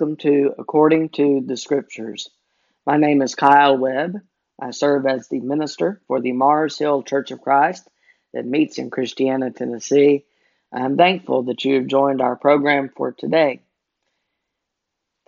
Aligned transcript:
Welcome 0.00 0.16
to 0.22 0.54
According 0.58 1.10
to 1.10 1.42
the 1.46 1.58
Scriptures. 1.58 2.30
My 2.86 2.96
name 2.96 3.20
is 3.20 3.34
Kyle 3.34 3.76
Webb. 3.76 4.16
I 4.58 4.70
serve 4.70 5.04
as 5.06 5.28
the 5.28 5.40
minister 5.40 6.00
for 6.06 6.22
the 6.22 6.32
Mars 6.32 6.78
Hill 6.78 7.02
Church 7.02 7.32
of 7.32 7.42
Christ 7.42 7.86
that 8.32 8.46
meets 8.46 8.78
in 8.78 8.88
Christiana, 8.88 9.50
Tennessee. 9.50 10.24
I'm 10.72 10.96
thankful 10.96 11.42
that 11.42 11.66
you 11.66 11.74
have 11.74 11.86
joined 11.86 12.22
our 12.22 12.34
program 12.34 12.88
for 12.96 13.12
today. 13.12 13.60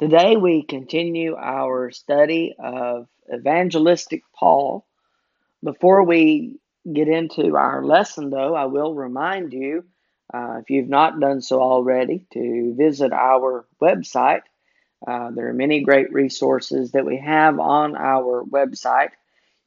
Today 0.00 0.38
we 0.38 0.62
continue 0.62 1.36
our 1.36 1.90
study 1.90 2.54
of 2.58 3.08
evangelistic 3.30 4.22
Paul. 4.34 4.86
Before 5.62 6.02
we 6.04 6.60
get 6.90 7.08
into 7.08 7.56
our 7.56 7.84
lesson, 7.84 8.30
though, 8.30 8.54
I 8.54 8.64
will 8.64 8.94
remind 8.94 9.52
you 9.52 9.84
uh, 10.32 10.60
if 10.62 10.70
you've 10.70 10.88
not 10.88 11.20
done 11.20 11.42
so 11.42 11.60
already, 11.60 12.24
to 12.32 12.74
visit 12.74 13.12
our 13.12 13.66
website. 13.82 14.40
Uh, 15.06 15.30
there 15.30 15.48
are 15.48 15.54
many 15.54 15.80
great 15.80 16.12
resources 16.12 16.92
that 16.92 17.04
we 17.04 17.18
have 17.18 17.58
on 17.58 17.96
our 17.96 18.44
website. 18.44 19.10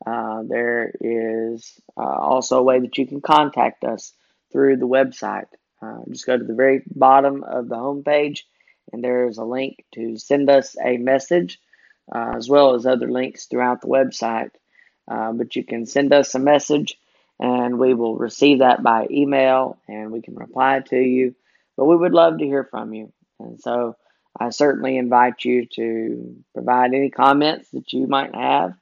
Uh, 0.07 0.43
there 0.49 0.95
is 1.01 1.79
uh, 1.99 2.03
also 2.03 2.59
a 2.59 2.63
way 2.63 2.81
that 2.81 2.97
you 2.97 3.07
can 3.07 3.21
contact 3.21 3.85
us 3.85 4.15
through 4.51 4.79
the 4.79 4.89
website. 4.89 5.47
Uh, 5.83 5.99
just 6.11 6.27
go 6.27 6.39
to 6.39 6.45
the 6.45 6.55
very 6.55 6.83
bottom 6.87 7.45
of 7.45 7.69
the 7.69 7.77
homepage 7.77 8.41
and 8.93 9.05
there's 9.05 9.39
a 9.39 9.45
link 9.45 9.85
to 9.93 10.17
send 10.17 10.51
us 10.51 10.77
a 10.83 10.97
message, 10.97 11.61
uh, 12.15 12.33
as 12.37 12.49
well 12.49 12.75
as 12.75 12.87
other 12.87 13.11
links 13.11 13.47
throughout 13.47 13.81
the 13.81 13.89
website. 13.89 14.51
Uh, 15.11 15.33
but 15.33 15.57
you 15.57 15.65
can 15.65 15.87
send 15.87 16.13
us 16.13 16.35
a 16.35 16.39
message, 16.39 16.97
and 17.39 17.79
we 17.79 17.95
will 17.95 18.17
receive 18.17 18.61
that 18.61 18.83
by 18.83 19.07
email, 19.11 19.79
and 19.89 20.13
we 20.13 20.23
can 20.23 20.37
reply 20.37 20.81
to 20.81 20.97
you. 20.97 21.35
But 21.77 21.87
we 21.87 21.97
would 21.97 22.13
love 22.13 22.39
to 22.39 22.45
hear 22.45 22.65
from 22.65 22.93
you, 22.95 23.13
and 23.39 23.61
so 23.61 23.97
I 24.39 24.51
certainly 24.51 24.97
invite 24.97 25.45
you 25.45 25.67
to 25.75 26.37
provide 26.55 26.95
any 26.95 27.11
comments 27.11 27.71
that 27.71 27.93
you 27.93 28.07
might 28.07 28.35
have, 28.35 28.75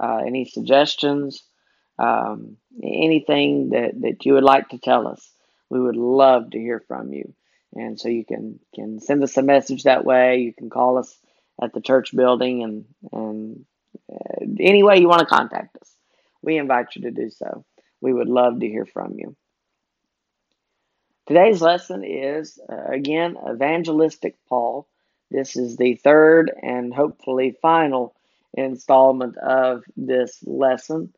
uh, 0.00 0.22
any 0.26 0.44
suggestions, 0.46 1.42
um, 1.98 2.56
anything 2.82 3.70
that, 3.70 4.00
that 4.00 4.24
you 4.24 4.34
would 4.34 4.44
like 4.44 4.70
to 4.70 4.78
tell 4.78 5.06
us. 5.08 5.28
We 5.68 5.80
would 5.80 5.96
love 5.96 6.50
to 6.50 6.58
hear 6.58 6.82
from 6.86 7.12
you. 7.12 7.34
And 7.74 8.00
so 8.00 8.08
you 8.08 8.24
can 8.24 8.58
can 8.74 9.00
send 9.00 9.22
us 9.22 9.36
a 9.36 9.42
message 9.42 9.82
that 9.82 10.04
way. 10.04 10.38
You 10.38 10.52
can 10.54 10.70
call 10.70 10.98
us 10.98 11.14
at 11.62 11.72
the 11.72 11.80
church 11.80 12.14
building 12.14 12.62
and 12.62 12.84
and 13.12 13.64
uh, 14.12 14.44
any 14.60 14.82
way 14.82 14.98
you 14.98 15.08
want 15.08 15.20
to 15.20 15.26
contact 15.26 15.76
us. 15.76 15.94
We 16.42 16.58
invite 16.58 16.94
you 16.94 17.02
to 17.02 17.10
do 17.10 17.30
so. 17.30 17.64
We 18.00 18.12
would 18.12 18.28
love 18.28 18.60
to 18.60 18.66
hear 18.66 18.86
from 18.86 19.14
you. 19.16 19.36
Today's 21.26 21.60
lesson 21.60 22.04
is 22.04 22.58
uh, 22.68 22.92
again 22.92 23.36
evangelistic 23.48 24.36
Paul. 24.48 24.86
This 25.30 25.56
is 25.56 25.76
the 25.76 25.96
third 25.96 26.52
and 26.62 26.94
hopefully 26.94 27.56
final 27.60 28.14
installment 28.54 29.36
of 29.38 29.82
this 29.96 30.38
lesson. 30.44 31.12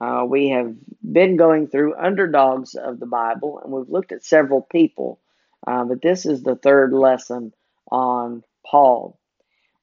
Uh, 0.00 0.24
we 0.26 0.48
have 0.48 0.74
been 1.00 1.36
going 1.36 1.68
through 1.68 1.94
underdogs 1.96 2.74
of 2.74 2.98
the 2.98 3.06
Bible, 3.06 3.60
and 3.62 3.72
we've 3.72 3.88
looked 3.88 4.10
at 4.10 4.24
several 4.24 4.60
people 4.60 5.20
uh, 5.66 5.84
but 5.84 6.02
this 6.02 6.26
is 6.26 6.42
the 6.42 6.56
third 6.56 6.92
lesson 6.92 7.52
on 7.90 8.42
Paul. 8.66 9.18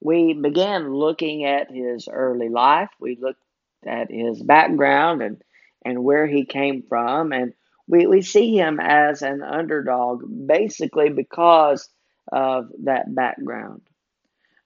We 0.02 0.34
began 0.34 0.94
looking 0.94 1.46
at 1.46 1.72
his 1.72 2.08
early 2.08 2.50
life. 2.50 2.90
We 3.00 3.18
looked 3.20 3.44
at 3.86 4.12
his 4.12 4.42
background 4.42 5.22
and, 5.22 5.42
and 5.84 6.04
where 6.04 6.28
he 6.28 6.46
came 6.46 6.84
from. 6.84 7.32
And 7.32 7.54
we, 7.88 8.08
we 8.08 8.22
see 8.22 8.56
him 8.56 8.80
as 8.80 9.22
an 9.22 9.42
underdog 9.42 10.24
basically 10.48 11.10
because 11.10 11.90
of 12.32 12.70
that 12.84 13.14
background. 13.14 13.82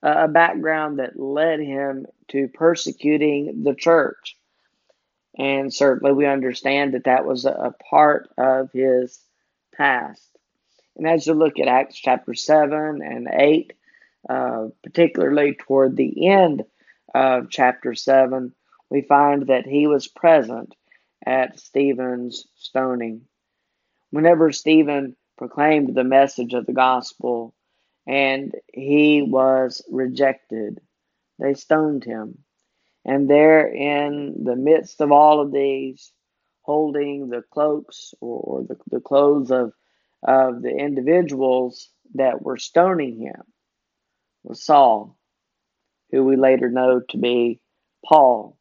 Uh, 0.02 0.24
a 0.24 0.28
background 0.28 0.98
that 0.98 1.18
led 1.18 1.60
him 1.60 2.06
to 2.28 2.48
persecuting 2.48 3.64
the 3.64 3.74
church. 3.74 4.36
And 5.36 5.72
certainly 5.72 6.12
we 6.12 6.26
understand 6.26 6.94
that 6.94 7.04
that 7.04 7.24
was 7.24 7.44
a, 7.44 7.50
a 7.50 7.70
part 7.90 8.28
of 8.36 8.70
his 8.72 9.18
past. 9.74 10.28
And 10.96 11.08
as 11.08 11.26
you 11.26 11.34
look 11.34 11.58
at 11.58 11.68
Acts 11.68 11.96
chapter 11.96 12.34
7 12.34 13.00
and 13.02 13.28
8, 13.32 13.72
uh, 14.28 14.68
particularly 14.82 15.54
toward 15.54 15.96
the 15.96 16.28
end 16.28 16.64
of 17.14 17.50
chapter 17.50 17.94
7, 17.94 18.52
we 18.90 19.02
find 19.02 19.46
that 19.48 19.66
he 19.66 19.86
was 19.86 20.08
present 20.08 20.74
at 21.26 21.58
Stephen's 21.58 22.46
stoning. 22.56 23.22
Whenever 24.10 24.52
Stephen 24.52 25.16
proclaimed 25.36 25.94
the 25.94 26.04
message 26.04 26.54
of 26.54 26.66
the 26.66 26.72
gospel 26.72 27.54
and 28.06 28.54
he 28.72 29.22
was 29.22 29.82
rejected, 29.90 30.80
they 31.38 31.54
stoned 31.54 32.04
him. 32.04 32.38
And 33.04 33.28
there, 33.28 33.66
in 33.66 34.44
the 34.44 34.56
midst 34.56 35.00
of 35.00 35.12
all 35.12 35.40
of 35.40 35.52
these, 35.52 36.12
holding 36.62 37.28
the 37.28 37.42
cloaks 37.42 38.14
or, 38.20 38.64
the, 38.66 38.76
the 38.90 39.00
clothes 39.00 39.50
of 39.50 39.72
of 40.26 40.62
the 40.62 40.70
individuals 40.70 41.90
that 42.14 42.40
were 42.40 42.56
stoning 42.56 43.18
him 43.18 43.42
was 44.44 44.62
Saul, 44.62 45.16
who 46.10 46.24
we 46.24 46.36
later 46.36 46.70
know 46.70 47.00
to 47.10 47.18
be 47.18 47.60
Paul. 48.04 48.56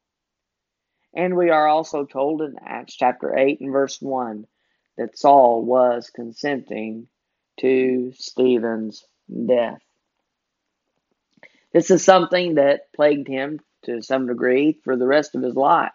And 1.14 1.36
we 1.36 1.50
are 1.52 1.68
also 1.68 2.06
told 2.06 2.42
in 2.42 2.56
Acts 2.66 2.96
chapter 2.96 3.38
8 3.38 3.62
and 3.62 3.72
verse 3.72 4.02
1 4.02 4.48
that 4.98 5.18
Saul 5.18 5.64
was 5.64 6.10
consenting 6.10 7.08
to 7.60 8.14
Stephen's 8.16 9.06
death. 9.46 9.82
This 11.72 11.92
is 11.92 12.04
something 12.04 12.56
that 12.56 12.92
plagued 12.94 13.28
him 13.28 13.60
to 13.86 14.02
some 14.02 14.28
degree 14.28 14.80
for 14.84 14.96
the 14.96 15.08
rest 15.08 15.36
of 15.36 15.44
his 15.44 15.56
life. 15.56 15.92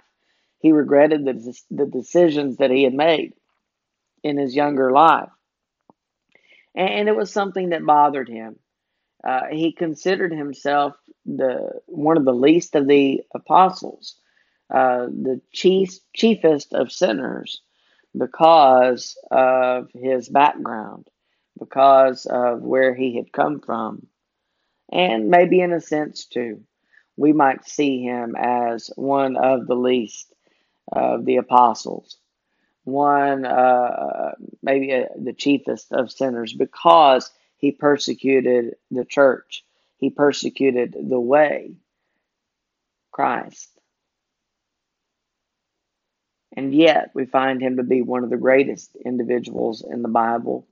He 0.61 0.73
regretted 0.73 1.25
the, 1.25 1.57
the 1.71 1.87
decisions 1.87 2.59
that 2.59 2.71
he 2.71 2.85
had 2.85 2.95
made 2.95 3.35
in 4.23 4.37
his 4.37 4.55
younger 4.55 4.93
life 4.93 5.31
and 6.79 7.09
it 7.09 7.17
was 7.17 7.33
something 7.33 7.71
that 7.71 7.85
bothered 7.85 8.29
him. 8.29 8.57
Uh, 9.25 9.47
he 9.51 9.73
considered 9.73 10.33
himself 10.33 10.95
the 11.27 11.81
one 11.87 12.17
of 12.17 12.25
the 12.25 12.33
least 12.33 12.75
of 12.75 12.87
the 12.87 13.23
apostles, 13.35 14.15
uh, 14.73 15.07
the 15.07 15.41
chief, 15.53 15.99
chiefest 16.15 16.73
of 16.73 16.93
sinners, 16.93 17.61
because 18.17 19.19
of 19.31 19.89
his 19.95 20.29
background, 20.29 21.09
because 21.59 22.27
of 22.27 22.63
where 22.63 22.95
he 22.95 23.17
had 23.17 23.33
come 23.33 23.61
from, 23.61 24.07
and 24.91 25.29
maybe 25.29 25.61
in 25.61 25.73
a 25.73 25.81
sense 25.81 26.25
too, 26.25 26.63
we 27.17 27.33
might 27.33 27.69
see 27.69 28.03
him 28.03 28.37
as 28.39 28.91
one 28.97 29.37
of 29.37 29.67
the 29.67 29.75
least 29.77 30.33
of 30.93 31.25
the 31.25 31.37
apostles 31.37 32.19
one, 32.89 33.45
uh, 33.45 34.33
maybe 34.63 34.91
a, 34.93 35.09
the 35.17 35.33
chiefest 35.33 35.93
of 35.93 36.11
sinners, 36.11 36.53
because 36.55 37.31
he 37.59 37.73
persecuted 37.73 38.77
the 38.91 39.05
church. 39.05 39.65
He 39.99 40.11
persecuted 40.11 40.97
the 41.09 41.21
way. 41.21 41.75
Christ. 43.13 43.69
And 46.57 46.75
yet, 46.75 47.11
we 47.15 47.27
find 47.27 47.61
him 47.61 47.77
to 47.77 47.83
be 47.83 48.01
one 48.01 48.25
of 48.25 48.31
the 48.31 48.37
greatest 48.37 48.97
individuals 49.05 49.85
in 49.89 50.03
the 50.03 50.09
Bible, 50.09 50.67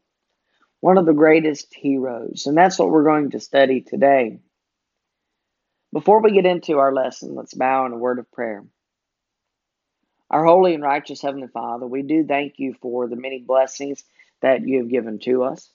one 0.81 0.97
of 0.97 1.07
the 1.07 1.13
greatest 1.13 1.75
heroes. 1.75 2.47
And 2.47 2.57
that's 2.57 2.79
what 2.79 2.91
we're 2.91 3.05
going 3.05 3.31
to 3.31 3.41
study 3.41 3.83
today. 3.83 4.39
Before 5.93 6.21
we 6.21 6.33
get 6.33 6.47
into 6.47 6.79
our 6.79 6.93
lesson, 6.93 7.35
let's 7.35 7.55
bow 7.55 7.87
in 7.87 7.93
a 7.93 7.99
word 7.99 8.19
of 8.19 8.31
prayer. 8.31 8.65
Our 10.31 10.45
holy 10.45 10.75
and 10.75 10.83
righteous 10.83 11.23
Heavenly 11.23 11.49
Father, 11.49 11.87
we 11.87 12.03
do 12.03 12.25
thank 12.25 12.59
you 12.59 12.75
for 12.81 13.07
the 13.07 13.17
many 13.17 13.41
blessings 13.41 14.05
that 14.43 14.67
you 14.67 14.79
have 14.79 14.89
given 14.89 15.19
to 15.21 15.45
us. 15.45 15.71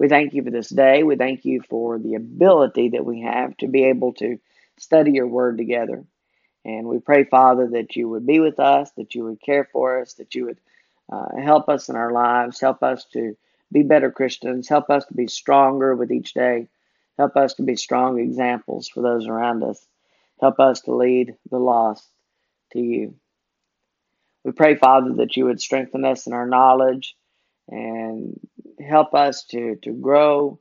We 0.00 0.08
thank 0.08 0.32
you 0.32 0.42
for 0.42 0.50
this 0.50 0.70
day. 0.70 1.02
We 1.02 1.16
thank 1.16 1.44
you 1.44 1.60
for 1.68 1.98
the 1.98 2.14
ability 2.14 2.88
that 2.94 3.04
we 3.04 3.20
have 3.20 3.54
to 3.58 3.68
be 3.68 3.84
able 3.84 4.14
to 4.14 4.38
study 4.78 5.12
your 5.12 5.26
word 5.26 5.58
together. 5.58 6.04
And 6.64 6.86
we 6.86 7.00
pray, 7.00 7.24
Father, 7.24 7.68
that 7.72 7.94
you 7.96 8.08
would 8.08 8.26
be 8.26 8.40
with 8.40 8.58
us, 8.58 8.90
that 8.92 9.14
you 9.14 9.24
would 9.24 9.42
care 9.42 9.68
for 9.70 10.00
us, 10.00 10.14
that 10.14 10.34
you 10.34 10.46
would 10.46 10.58
uh, 11.12 11.36
help 11.42 11.68
us 11.68 11.90
in 11.90 11.96
our 11.96 12.12
lives, 12.12 12.62
help 12.62 12.82
us 12.82 13.04
to 13.12 13.36
be 13.70 13.82
better 13.82 14.10
Christians, 14.10 14.70
help 14.70 14.88
us 14.88 15.04
to 15.04 15.12
be 15.12 15.26
stronger 15.26 15.94
with 15.94 16.10
each 16.10 16.32
day, 16.32 16.68
help 17.18 17.36
us 17.36 17.52
to 17.56 17.62
be 17.62 17.76
strong 17.76 18.18
examples 18.18 18.88
for 18.88 19.02
those 19.02 19.26
around 19.26 19.62
us, 19.62 19.86
help 20.40 20.58
us 20.60 20.80
to 20.82 20.94
lead 20.94 21.34
the 21.50 21.58
lost 21.58 22.08
to 22.72 22.80
you. 22.80 23.16
We 24.44 24.52
pray, 24.52 24.76
Father, 24.76 25.12
that 25.16 25.36
you 25.36 25.44
would 25.44 25.60
strengthen 25.60 26.06
us 26.06 26.26
in 26.26 26.32
our 26.32 26.46
knowledge 26.46 27.16
and 27.70 28.38
help 28.80 29.14
us 29.14 29.44
to, 29.44 29.76
to 29.76 29.92
grow 29.92 30.58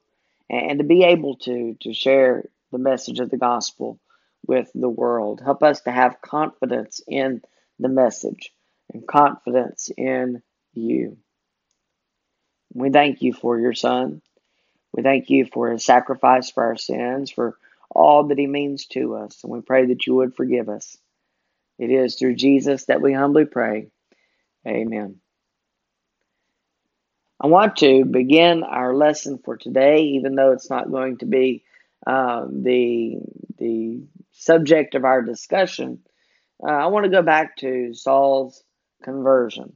and 0.49 0.79
to 0.79 0.85
be 0.85 1.03
able 1.03 1.35
to, 1.37 1.75
to 1.81 1.93
share 1.93 2.45
the 2.71 2.77
message 2.77 3.19
of 3.19 3.29
the 3.29 3.37
gospel 3.37 3.99
with 4.45 4.69
the 4.73 4.89
world. 4.89 5.41
Help 5.43 5.63
us 5.63 5.81
to 5.81 5.91
have 5.91 6.21
confidence 6.21 7.01
in 7.07 7.41
the 7.79 7.89
message 7.89 8.51
and 8.93 9.07
confidence 9.07 9.89
in 9.97 10.41
you. 10.73 11.17
We 12.73 12.89
thank 12.89 13.21
you 13.21 13.33
for 13.33 13.59
your 13.59 13.73
son. 13.73 14.21
We 14.93 15.03
thank 15.03 15.29
you 15.29 15.45
for 15.45 15.71
his 15.71 15.85
sacrifice 15.85 16.51
for 16.51 16.63
our 16.63 16.77
sins, 16.77 17.31
for 17.31 17.57
all 17.89 18.27
that 18.27 18.37
he 18.37 18.47
means 18.47 18.85
to 18.87 19.15
us. 19.15 19.43
And 19.43 19.51
we 19.51 19.61
pray 19.61 19.87
that 19.87 20.05
you 20.05 20.15
would 20.15 20.35
forgive 20.35 20.69
us. 20.69 20.97
It 21.77 21.91
is 21.91 22.15
through 22.15 22.35
Jesus 22.35 22.85
that 22.85 23.01
we 23.01 23.13
humbly 23.13 23.45
pray. 23.45 23.87
Amen. 24.67 25.21
I 27.41 27.47
want 27.47 27.77
to 27.77 28.03
begin 28.03 28.63
our 28.63 28.93
lesson 28.93 29.39
for 29.43 29.55
today, 29.55 30.01
even 30.15 30.35
though 30.35 30.51
it's 30.51 30.69
not 30.69 30.91
going 30.91 31.17
to 31.19 31.25
be 31.25 31.63
um, 32.05 32.63
the 32.63 33.17
the 33.57 34.03
subject 34.31 34.95
of 34.95 35.05
our 35.05 35.21
discussion. 35.21 35.99
Uh, 36.61 36.71
I 36.71 36.87
want 36.87 37.05
to 37.05 37.11
go 37.11 37.21
back 37.21 37.55
to 37.57 37.93
Saul's 37.93 38.61
conversion. 39.03 39.73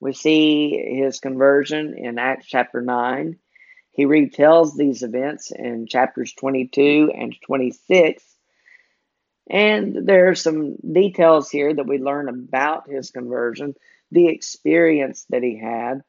We 0.00 0.12
see 0.12 1.00
his 1.02 1.20
conversion 1.20 1.94
in 1.96 2.18
Acts 2.18 2.46
chapter 2.46 2.82
9. 2.82 3.38
He 3.92 4.04
retells 4.04 4.76
these 4.76 5.02
events 5.02 5.50
in 5.50 5.86
chapters 5.86 6.34
22 6.34 7.12
and 7.16 7.34
26. 7.46 8.22
And 9.48 10.06
there 10.06 10.28
are 10.28 10.34
some 10.34 10.76
details 10.76 11.48
here 11.50 11.72
that 11.72 11.86
we 11.86 11.98
learn 11.98 12.28
about 12.28 12.90
his 12.90 13.10
conversion, 13.10 13.74
the 14.10 14.28
experience 14.28 15.24
that 15.30 15.42
he 15.42 15.58
had. 15.58 16.02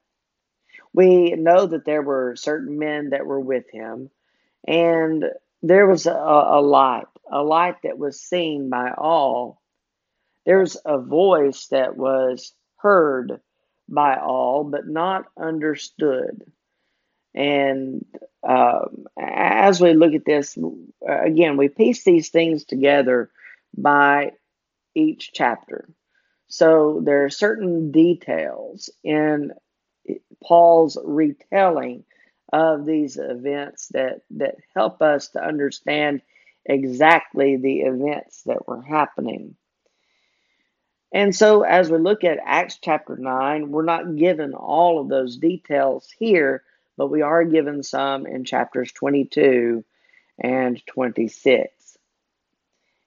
We 0.98 1.36
know 1.36 1.68
that 1.68 1.86
there 1.86 2.02
were 2.02 2.36
certain 2.36 2.80
men 2.80 3.12
that 3.12 3.28
were 3.28 3.40
with 3.40 3.70
him, 3.70 4.10
and 4.68 5.26
there 5.62 5.86
was 5.86 6.08
a, 6.08 6.12
a 6.12 6.60
light, 6.60 7.06
a 7.32 7.44
light 7.44 7.76
that 7.84 8.00
was 8.00 8.20
seen 8.20 8.72
by 8.72 8.94
all. 8.98 9.62
There's 10.44 10.76
a 10.84 10.98
voice 10.98 11.68
that 11.68 11.96
was 11.96 12.52
heard 12.78 13.40
by 13.88 14.18
all, 14.18 14.64
but 14.64 14.88
not 14.88 15.26
understood. 15.38 16.52
And 17.36 18.04
um, 18.42 19.06
as 19.20 19.80
we 19.80 19.94
look 19.94 20.16
at 20.16 20.26
this, 20.26 20.58
again, 21.08 21.58
we 21.58 21.70
piece 21.70 22.06
these 22.06 22.30
things 22.30 22.66
together 22.66 23.30
by 23.78 24.32
each 24.96 25.30
chapter. 25.32 25.88
So 26.48 27.02
there 27.06 27.24
are 27.26 27.30
certain 27.30 27.92
details 27.92 28.90
in 29.04 29.52
Paul's 30.44 30.98
retelling 31.04 32.04
of 32.54 32.86
these 32.86 33.18
events 33.18 33.88
that, 33.89 34.21
that 34.31 34.56
help 34.75 35.01
us 35.01 35.30
to 35.30 35.44
understand 35.44 36.21
exactly 36.65 37.57
the 37.57 37.81
events 37.81 38.44
that 38.44 38.68
were 38.68 38.81
happening. 38.81 39.56
And 41.13 41.36
so, 41.36 41.63
as 41.63 41.89
we 41.89 41.98
look 41.98 42.24
at 42.24 42.39
Acts 42.45 42.80
chapter 42.81 43.15
9, 43.15 43.71
we're 43.71 43.86
not 43.86 44.18
given 44.18 44.54
all 44.54 45.00
of 45.00 45.07
those 45.07 45.38
details 45.38 46.10
here, 46.18 46.63
but 46.98 47.07
we 47.07 47.21
are 47.21 47.45
given 47.45 47.81
some 47.81 48.25
in 48.25 48.44
chapters 48.44 48.92
22 48.92 49.86
and 50.39 50.86
26. 50.86 51.98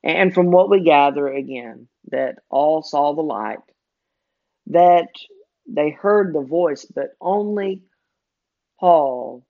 And 0.03 0.33
from 0.33 0.51
what 0.51 0.71
we 0.71 0.81
gather, 0.81 1.29
again, 1.29 1.89
that 2.11 2.39
all 2.49 2.83
saw 2.83 3.13
the 3.15 3.23
light, 3.23 3.59
that 4.69 5.09
they 5.67 5.91
heard 5.91 6.35
the 6.35 6.43
voice, 6.43 6.85
but 6.85 7.17
only 7.21 7.83
Paul, 8.79 9.45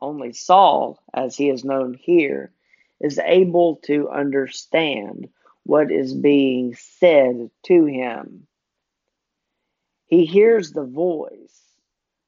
only 0.00 0.32
Saul, 0.32 1.02
as 1.12 1.36
he 1.36 1.48
is 1.48 1.64
known 1.64 1.94
here, 1.94 2.52
is 3.00 3.18
able 3.18 3.76
to 3.84 4.08
understand 4.10 5.28
what 5.64 5.90
is 5.90 6.14
being 6.14 6.74
said 6.74 7.50
to 7.64 7.84
him. 7.84 8.46
He 10.06 10.26
hears 10.26 10.72
the 10.72 10.84
voice 10.84 11.60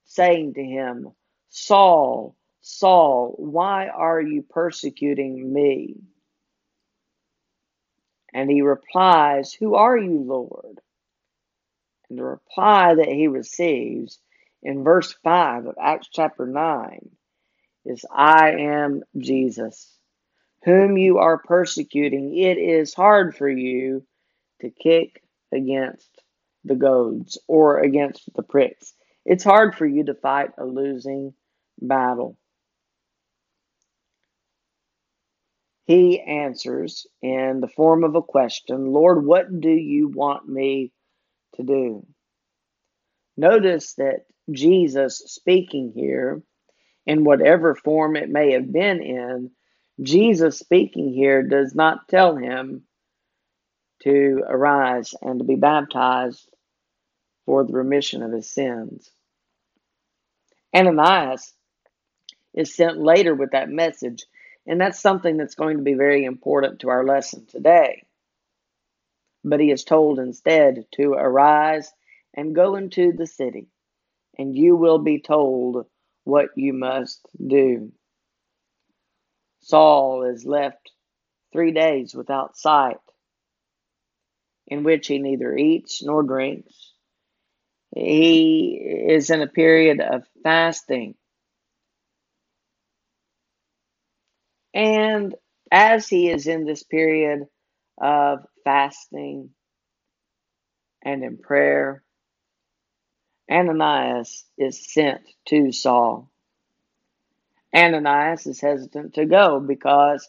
saying 0.04 0.54
to 0.54 0.64
him, 0.64 1.12
Saul, 1.50 2.36
Saul, 2.60 3.34
why 3.36 3.88
are 3.88 4.20
you 4.20 4.42
persecuting 4.42 5.52
me? 5.52 5.96
And 8.32 8.50
he 8.50 8.62
replies, 8.62 9.52
Who 9.52 9.74
are 9.74 9.96
you, 9.96 10.20
Lord? 10.20 10.80
And 12.14 12.20
the 12.20 12.26
reply 12.26 12.94
that 12.94 13.08
he 13.08 13.26
receives 13.26 14.20
in 14.62 14.84
verse 14.84 15.12
5 15.24 15.66
of 15.66 15.74
Acts 15.82 16.08
chapter 16.12 16.46
9 16.46 17.10
is, 17.86 18.06
I 18.08 18.52
am 18.52 19.02
Jesus, 19.18 19.98
whom 20.62 20.96
you 20.96 21.18
are 21.18 21.38
persecuting. 21.38 22.38
It 22.38 22.56
is 22.56 22.94
hard 22.94 23.36
for 23.36 23.48
you 23.48 24.06
to 24.60 24.70
kick 24.70 25.24
against 25.50 26.08
the 26.64 26.76
goads 26.76 27.36
or 27.48 27.80
against 27.80 28.32
the 28.36 28.44
pricks. 28.44 28.94
It's 29.24 29.42
hard 29.42 29.74
for 29.74 29.84
you 29.84 30.04
to 30.04 30.14
fight 30.14 30.50
a 30.56 30.64
losing 30.64 31.34
battle. 31.80 32.38
He 35.86 36.20
answers 36.20 37.08
in 37.22 37.58
the 37.60 37.66
form 37.66 38.04
of 38.04 38.14
a 38.14 38.22
question 38.22 38.92
Lord, 38.92 39.26
what 39.26 39.60
do 39.60 39.68
you 39.68 40.06
want 40.06 40.48
me 40.48 40.92
to 41.54 41.62
do? 41.62 42.06
Notice 43.36 43.94
that 43.94 44.26
Jesus 44.50 45.22
speaking 45.26 45.92
here, 45.94 46.42
in 47.06 47.24
whatever 47.24 47.74
form 47.74 48.16
it 48.16 48.28
may 48.28 48.52
have 48.52 48.72
been 48.72 49.02
in, 49.02 49.50
Jesus 50.02 50.58
speaking 50.58 51.12
here 51.12 51.42
does 51.42 51.74
not 51.74 52.08
tell 52.08 52.36
him 52.36 52.82
to 54.02 54.42
arise 54.46 55.14
and 55.22 55.38
to 55.38 55.44
be 55.44 55.56
baptized 55.56 56.48
for 57.46 57.64
the 57.64 57.72
remission 57.72 58.22
of 58.22 58.32
his 58.32 58.50
sins. 58.50 59.10
Ananias 60.74 61.52
is 62.54 62.74
sent 62.74 62.98
later 62.98 63.34
with 63.34 63.52
that 63.52 63.68
message, 63.68 64.24
and 64.66 64.80
that's 64.80 65.00
something 65.00 65.36
that's 65.36 65.54
going 65.54 65.76
to 65.76 65.82
be 65.82 65.94
very 65.94 66.24
important 66.24 66.80
to 66.80 66.88
our 66.88 67.04
lesson 67.04 67.46
today. 67.46 68.02
But 69.44 69.60
he 69.60 69.70
is 69.70 69.84
told 69.84 70.18
instead 70.18 70.86
to 70.94 71.12
arise 71.12 71.92
and 72.34 72.54
go 72.54 72.76
into 72.76 73.12
the 73.12 73.26
city, 73.26 73.68
and 74.38 74.56
you 74.56 74.74
will 74.76 74.98
be 74.98 75.20
told 75.20 75.86
what 76.24 76.48
you 76.56 76.72
must 76.72 77.20
do. 77.46 77.92
Saul 79.60 80.24
is 80.24 80.44
left 80.46 80.90
three 81.52 81.72
days 81.72 82.14
without 82.14 82.56
sight, 82.56 82.96
in 84.66 84.82
which 84.82 85.06
he 85.06 85.18
neither 85.18 85.56
eats 85.56 86.02
nor 86.02 86.22
drinks. 86.22 86.92
He 87.94 89.04
is 89.08 89.30
in 89.30 89.42
a 89.42 89.46
period 89.46 90.00
of 90.00 90.24
fasting. 90.42 91.14
And 94.74 95.34
as 95.70 96.08
he 96.08 96.30
is 96.30 96.46
in 96.46 96.64
this 96.64 96.82
period 96.82 97.46
of 98.00 98.40
fasting 98.64 99.50
and 101.04 101.24
in 101.24 101.38
prayer, 101.38 102.02
Ananias 103.50 104.44
is 104.58 104.92
sent 104.92 105.22
to 105.48 105.72
Saul. 105.72 106.30
Ananias 107.74 108.46
is 108.46 108.60
hesitant 108.60 109.14
to 109.14 109.26
go 109.26 109.60
because 109.60 110.28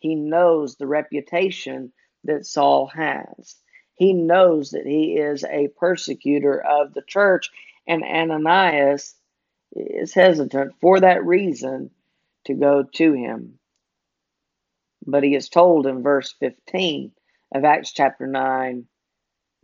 he 0.00 0.16
knows 0.16 0.76
the 0.76 0.88
reputation 0.88 1.92
that 2.24 2.46
Saul 2.46 2.88
has. 2.88 3.56
He 3.94 4.14
knows 4.14 4.72
that 4.72 4.86
he 4.86 5.16
is 5.18 5.44
a 5.44 5.68
persecutor 5.78 6.60
of 6.60 6.94
the 6.94 7.02
church, 7.06 7.50
and 7.88 8.04
Ananias 8.04 9.14
is 9.74 10.14
hesitant 10.14 10.74
for 10.80 11.00
that 11.00 11.24
reason 11.24 11.90
to 12.46 12.54
go 12.54 12.84
to 12.94 13.12
him. 13.14 13.58
But 15.06 15.24
he 15.24 15.34
is 15.34 15.48
told 15.48 15.86
in 15.86 16.02
verse 16.02 16.34
15 16.40 17.12
of 17.54 17.64
Acts 17.64 17.92
chapter 17.92 18.26
9 18.26 18.86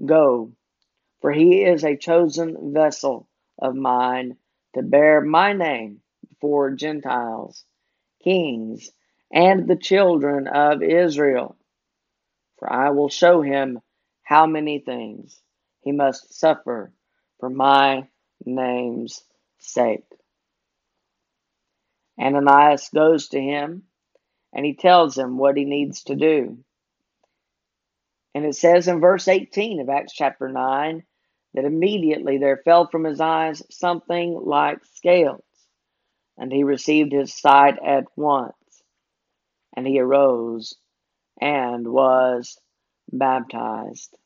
Go, 0.04 0.52
for 1.20 1.32
he 1.32 1.62
is 1.62 1.84
a 1.84 1.96
chosen 1.96 2.72
vessel 2.72 3.28
of 3.60 3.74
mine 3.74 4.36
to 4.74 4.82
bear 4.82 5.20
my 5.20 5.52
name 5.52 6.00
before 6.28 6.72
Gentiles, 6.72 7.64
kings, 8.24 8.90
and 9.32 9.68
the 9.68 9.76
children 9.76 10.48
of 10.48 10.82
Israel. 10.82 11.56
For 12.58 12.72
I 12.72 12.90
will 12.90 13.08
show 13.08 13.42
him 13.42 13.80
how 14.22 14.46
many 14.46 14.78
things 14.80 15.40
he 15.80 15.92
must 15.92 16.38
suffer 16.38 16.92
for 17.40 17.50
my 17.50 18.08
name's 18.44 19.22
sake. 19.58 20.04
Ananias 22.20 22.88
goes 22.94 23.28
to 23.28 23.40
him 23.40 23.84
and 24.52 24.64
he 24.64 24.74
tells 24.74 25.16
him 25.16 25.38
what 25.38 25.56
he 25.56 25.64
needs 25.64 26.04
to 26.04 26.14
do. 26.14 26.58
And 28.34 28.44
it 28.46 28.54
says 28.54 28.88
in 28.88 29.00
verse 29.00 29.28
18 29.28 29.80
of 29.80 29.88
Acts 29.88 30.14
chapter 30.14 30.48
9 30.48 31.02
that 31.54 31.64
immediately 31.64 32.38
there 32.38 32.62
fell 32.64 32.88
from 32.88 33.04
his 33.04 33.20
eyes 33.20 33.62
something 33.70 34.40
like 34.42 34.84
scales, 34.94 35.44
and 36.38 36.50
he 36.50 36.64
received 36.64 37.12
his 37.12 37.34
sight 37.34 37.74
at 37.84 38.04
once. 38.16 38.54
And 39.76 39.86
he 39.86 40.00
arose 40.00 40.74
and 41.40 41.86
was 41.88 42.58
baptized. 43.10 44.16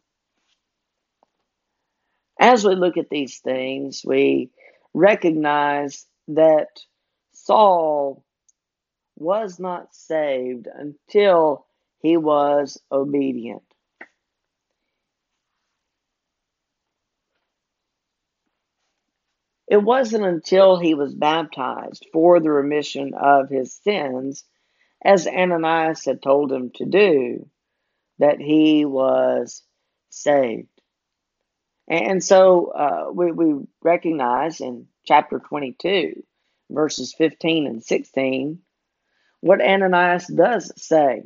As 2.39 2.65
we 2.65 2.75
look 2.75 2.97
at 2.97 3.11
these 3.11 3.39
things, 3.39 4.03
we 4.05 4.51
recognize 4.93 6.07
that 6.29 6.69
Saul 7.33 8.25
was 9.17 9.59
not 9.59 9.95
saved 9.95 10.69
until 10.73 11.67
he 12.03 12.17
was 12.17 12.81
obedient. 12.93 13.66
It 19.69 19.83
wasn't 19.83 20.25
until 20.25 20.79
he 20.79 20.95
was 20.95 21.15
baptized 21.15 22.07
for 22.13 22.39
the 22.41 22.51
remission 22.51 23.15
of 23.15 23.49
his 23.49 23.75
sins, 23.75 24.45
as 25.05 25.27
Ananias 25.27 26.05
had 26.05 26.23
told 26.23 26.53
him 26.53 26.71
to 26.77 26.85
do, 26.85 27.49
that 28.19 28.41
he 28.41 28.85
was 28.85 29.63
saved. 30.11 30.69
And 31.89 32.23
so 32.23 32.67
uh, 32.67 33.11
we, 33.13 33.33
we 33.33 33.67
recognize 33.83 34.61
in 34.61 34.87
chapter 35.05 35.39
22, 35.39 36.23
verses 36.71 37.15
15 37.17 37.67
and 37.67 37.85
16, 37.85 38.61
what 39.41 39.61
Ananias 39.61 40.27
does 40.27 40.73
say. 40.77 41.23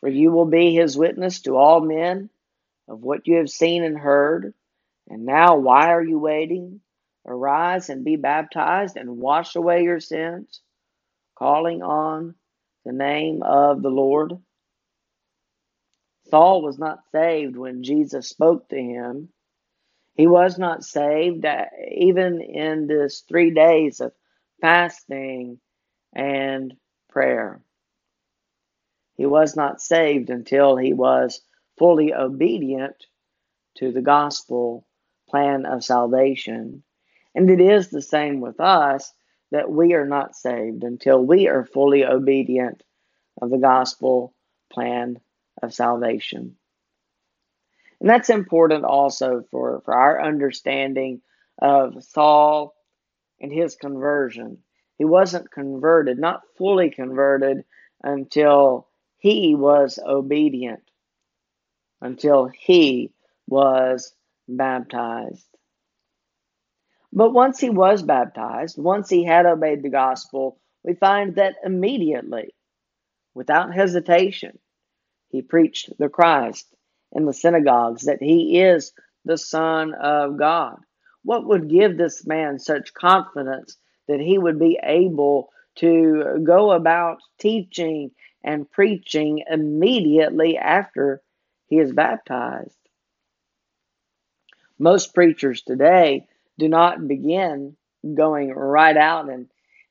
For 0.00 0.08
you 0.08 0.30
will 0.30 0.46
be 0.46 0.74
his 0.74 0.96
witness 0.96 1.40
to 1.42 1.56
all 1.56 1.80
men 1.80 2.30
of 2.86 3.02
what 3.02 3.26
you 3.26 3.36
have 3.36 3.50
seen 3.50 3.82
and 3.82 3.98
heard. 3.98 4.54
And 5.08 5.26
now, 5.26 5.56
why 5.56 5.92
are 5.92 6.02
you 6.02 6.18
waiting? 6.18 6.80
Arise 7.26 7.90
and 7.90 8.04
be 8.04 8.16
baptized 8.16 8.96
and 8.96 9.18
wash 9.18 9.56
away 9.56 9.82
your 9.82 10.00
sins, 10.00 10.60
calling 11.36 11.82
on 11.82 12.34
the 12.84 12.92
name 12.92 13.42
of 13.42 13.82
the 13.82 13.90
Lord. 13.90 14.32
Saul 16.30 16.62
was 16.62 16.78
not 16.78 17.00
saved 17.12 17.56
when 17.56 17.82
Jesus 17.82 18.28
spoke 18.28 18.68
to 18.68 18.76
him. 18.76 19.30
He 20.14 20.26
was 20.26 20.58
not 20.58 20.84
saved 20.84 21.44
uh, 21.44 21.66
even 21.90 22.40
in 22.40 22.86
this 22.86 23.20
three 23.20 23.50
days 23.50 24.00
of 24.00 24.12
fasting 24.60 25.60
and 26.12 26.76
prayer. 27.08 27.62
He 29.16 29.26
was 29.26 29.56
not 29.56 29.80
saved 29.80 30.30
until 30.30 30.76
he 30.76 30.92
was 30.92 31.40
fully 31.78 32.14
obedient 32.14 33.06
to 33.76 33.92
the 33.92 34.02
gospel 34.02 34.86
plan 35.28 35.66
of 35.66 35.84
salvation. 35.84 36.82
And 37.38 37.48
it 37.50 37.60
is 37.60 37.86
the 37.86 38.02
same 38.02 38.40
with 38.40 38.58
us 38.58 39.12
that 39.52 39.70
we 39.70 39.94
are 39.94 40.04
not 40.04 40.34
saved 40.34 40.82
until 40.82 41.24
we 41.24 41.46
are 41.46 41.64
fully 41.64 42.04
obedient 42.04 42.82
of 43.40 43.50
the 43.50 43.58
gospel 43.58 44.34
plan 44.72 45.20
of 45.62 45.72
salvation. 45.72 46.56
And 48.00 48.10
that's 48.10 48.28
important 48.28 48.84
also 48.84 49.44
for, 49.52 49.82
for 49.84 49.94
our 49.94 50.20
understanding 50.20 51.20
of 51.62 52.02
Saul 52.02 52.74
and 53.40 53.52
his 53.52 53.76
conversion. 53.76 54.58
He 54.96 55.04
wasn't 55.04 55.52
converted, 55.52 56.18
not 56.18 56.42
fully 56.56 56.90
converted, 56.90 57.64
until 58.02 58.88
he 59.16 59.54
was 59.54 60.00
obedient, 60.04 60.82
until 62.00 62.48
he 62.48 63.12
was 63.46 64.12
baptized. 64.48 65.57
But 67.12 67.32
once 67.32 67.58
he 67.58 67.70
was 67.70 68.02
baptized, 68.02 68.78
once 68.78 69.08
he 69.08 69.24
had 69.24 69.46
obeyed 69.46 69.82
the 69.82 69.88
gospel, 69.88 70.60
we 70.84 70.94
find 70.94 71.36
that 71.36 71.56
immediately, 71.64 72.54
without 73.34 73.74
hesitation, 73.74 74.58
he 75.28 75.42
preached 75.42 75.92
the 75.98 76.08
Christ 76.08 76.74
in 77.12 77.24
the 77.24 77.32
synagogues 77.32 78.04
that 78.04 78.22
he 78.22 78.60
is 78.60 78.92
the 79.24 79.38
Son 79.38 79.94
of 79.94 80.38
God. 80.38 80.78
What 81.22 81.46
would 81.46 81.70
give 81.70 81.96
this 81.96 82.26
man 82.26 82.58
such 82.58 82.94
confidence 82.94 83.76
that 84.06 84.20
he 84.20 84.38
would 84.38 84.58
be 84.58 84.78
able 84.82 85.50
to 85.76 86.40
go 86.44 86.72
about 86.72 87.18
teaching 87.38 88.10
and 88.42 88.70
preaching 88.70 89.44
immediately 89.50 90.56
after 90.56 91.22
he 91.66 91.78
is 91.78 91.92
baptized? 91.92 92.78
Most 94.78 95.14
preachers 95.14 95.62
today 95.62 96.26
do 96.58 96.68
not 96.68 97.06
begin 97.06 97.76
going 98.14 98.50
right 98.50 98.96
out 98.96 99.30
and 99.30 99.48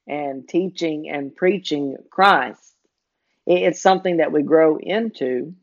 and 0.08 0.48
teaching 0.48 1.10
and 1.10 1.36
preaching 1.36 1.98
Christ. 2.10 2.74
It's 3.46 3.82
something 3.82 4.18
that 4.18 4.32
we 4.32 4.42
grow 4.42 4.78
into. 4.78 5.54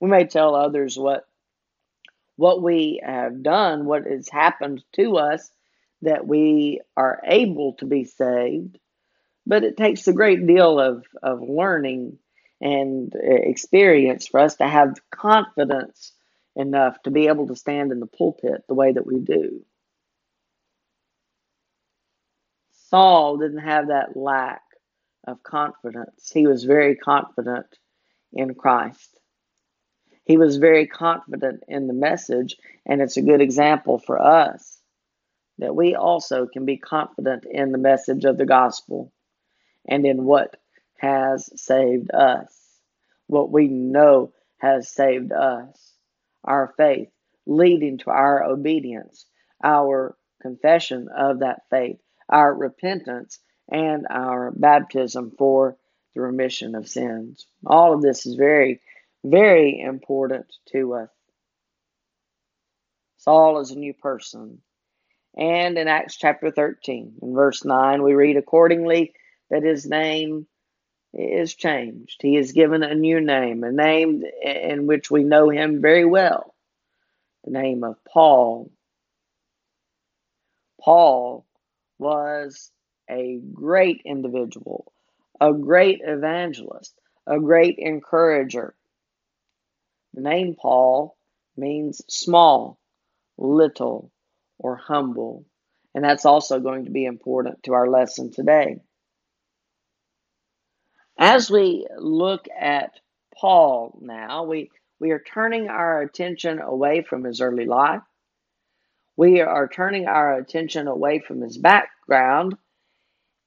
We 0.00 0.08
may 0.08 0.26
tell 0.26 0.54
others 0.54 0.98
what 0.98 1.26
what 2.36 2.62
we 2.62 3.00
have 3.04 3.42
done, 3.42 3.84
what 3.84 4.06
has 4.06 4.28
happened 4.28 4.82
to 4.94 5.16
us, 5.16 5.50
that 6.02 6.26
we 6.26 6.80
are 6.96 7.20
able 7.24 7.74
to 7.74 7.84
be 7.84 8.04
saved. 8.04 8.78
But 9.46 9.64
it 9.64 9.76
takes 9.76 10.06
a 10.08 10.12
great 10.12 10.46
deal 10.46 10.80
of, 10.80 11.04
of 11.22 11.40
learning 11.40 12.18
and 12.60 13.14
uh, 13.14 13.18
experience 13.22 14.26
for 14.26 14.40
us 14.40 14.56
to 14.56 14.68
have 14.68 14.96
confidence 15.10 16.12
enough 16.54 17.00
to 17.02 17.10
be 17.10 17.28
able 17.28 17.48
to 17.48 17.56
stand 17.56 17.92
in 17.92 18.00
the 18.00 18.06
pulpit 18.06 18.64
the 18.68 18.74
way 18.74 18.92
that 18.92 19.06
we 19.06 19.18
do. 19.18 19.64
Saul 22.92 23.38
didn't 23.38 23.60
have 23.60 23.88
that 23.88 24.18
lack 24.18 24.60
of 25.26 25.42
confidence. 25.42 26.30
He 26.30 26.46
was 26.46 26.64
very 26.64 26.94
confident 26.94 27.66
in 28.34 28.54
Christ. 28.54 29.18
He 30.24 30.36
was 30.36 30.58
very 30.58 30.86
confident 30.86 31.64
in 31.68 31.86
the 31.86 31.94
message, 31.94 32.56
and 32.84 33.00
it's 33.00 33.16
a 33.16 33.22
good 33.22 33.40
example 33.40 33.98
for 33.98 34.20
us 34.20 34.78
that 35.56 35.74
we 35.74 35.94
also 35.94 36.46
can 36.46 36.66
be 36.66 36.76
confident 36.76 37.46
in 37.50 37.72
the 37.72 37.78
message 37.78 38.26
of 38.26 38.36
the 38.36 38.44
gospel 38.44 39.10
and 39.88 40.04
in 40.04 40.24
what 40.24 40.56
has 40.98 41.48
saved 41.58 42.10
us, 42.12 42.54
what 43.26 43.50
we 43.50 43.68
know 43.68 44.32
has 44.58 44.90
saved 44.90 45.32
us, 45.32 45.94
our 46.44 46.74
faith 46.76 47.08
leading 47.46 47.96
to 47.98 48.10
our 48.10 48.44
obedience, 48.44 49.24
our 49.64 50.14
confession 50.42 51.08
of 51.16 51.40
that 51.40 51.62
faith, 51.70 51.96
our 52.32 52.52
repentance, 52.52 53.38
and 53.70 54.06
our 54.10 54.50
baptism 54.50 55.32
for 55.38 55.76
the 56.14 56.20
remission 56.20 56.74
of 56.74 56.88
sins. 56.88 57.46
All 57.64 57.94
of 57.94 58.02
this 58.02 58.26
is 58.26 58.34
very, 58.34 58.80
very 59.24 59.80
important 59.80 60.46
to 60.72 60.94
us. 60.94 61.10
Saul 63.18 63.60
is 63.60 63.70
a 63.70 63.78
new 63.78 63.94
person. 63.94 64.60
And 65.36 65.78
in 65.78 65.88
Acts 65.88 66.16
chapter 66.16 66.50
13, 66.50 67.14
in 67.22 67.34
verse 67.34 67.64
9, 67.64 68.02
we 68.02 68.14
read 68.14 68.36
accordingly 68.36 69.14
that 69.50 69.62
his 69.62 69.86
name 69.86 70.46
is 71.14 71.54
changed. 71.54 72.20
He 72.20 72.36
is 72.36 72.52
given 72.52 72.82
a 72.82 72.94
new 72.94 73.20
name, 73.20 73.64
a 73.64 73.70
name 73.70 74.22
in 74.44 74.86
which 74.86 75.10
we 75.10 75.24
know 75.24 75.50
him 75.50 75.80
very 75.80 76.04
well, 76.04 76.54
the 77.44 77.52
name 77.52 77.84
of 77.84 77.96
Paul. 78.04 78.70
Paul 80.80 81.46
was 82.02 82.70
a 83.10 83.40
great 83.52 84.02
individual, 84.04 84.92
a 85.40 85.52
great 85.52 86.00
evangelist, 86.04 86.94
a 87.26 87.38
great 87.38 87.76
encourager. 87.78 88.74
The 90.14 90.22
name 90.22 90.56
Paul 90.60 91.16
means 91.56 92.02
small, 92.08 92.78
little, 93.38 94.10
or 94.58 94.76
humble. 94.76 95.46
And 95.94 96.04
that's 96.04 96.26
also 96.26 96.60
going 96.60 96.86
to 96.86 96.90
be 96.90 97.04
important 97.04 97.62
to 97.64 97.74
our 97.74 97.88
lesson 97.88 98.30
today. 98.32 98.80
As 101.18 101.50
we 101.50 101.86
look 101.98 102.46
at 102.58 102.92
Paul 103.38 103.98
now, 104.00 104.44
we, 104.44 104.70
we 104.98 105.10
are 105.10 105.22
turning 105.22 105.68
our 105.68 106.00
attention 106.00 106.60
away 106.60 107.02
from 107.02 107.24
his 107.24 107.40
early 107.40 107.66
life. 107.66 108.02
We 109.16 109.40
are 109.40 109.68
turning 109.68 110.06
our 110.06 110.36
attention 110.38 110.88
away 110.88 111.20
from 111.20 111.40
his 111.40 111.58
background. 111.58 112.56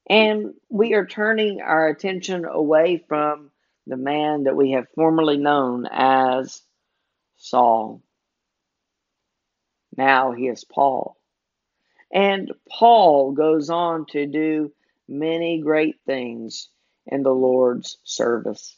And 0.08 0.54
we 0.70 0.94
are 0.94 1.08
turning 1.08 1.62
our 1.62 1.88
attention 1.88 2.46
away 2.46 3.04
from 3.08 3.50
the 3.88 3.98
man 3.98 4.44
that 4.44 4.56
we 4.56 4.72
have 4.72 4.86
formerly 4.94 5.38
known 5.38 5.88
as 5.92 6.62
Saul. 7.38 8.04
Now 9.98 10.34
he 10.34 10.48
is 10.48 10.64
Paul. 10.64 11.18
And 12.12 12.52
Paul 12.70 13.32
goes 13.32 13.70
on 13.70 14.06
to 14.12 14.26
do 14.28 14.72
many 15.08 15.62
great 15.62 15.96
things 16.06 16.70
in 17.08 17.24
the 17.24 17.34
Lord's 17.34 17.98
service. 18.04 18.78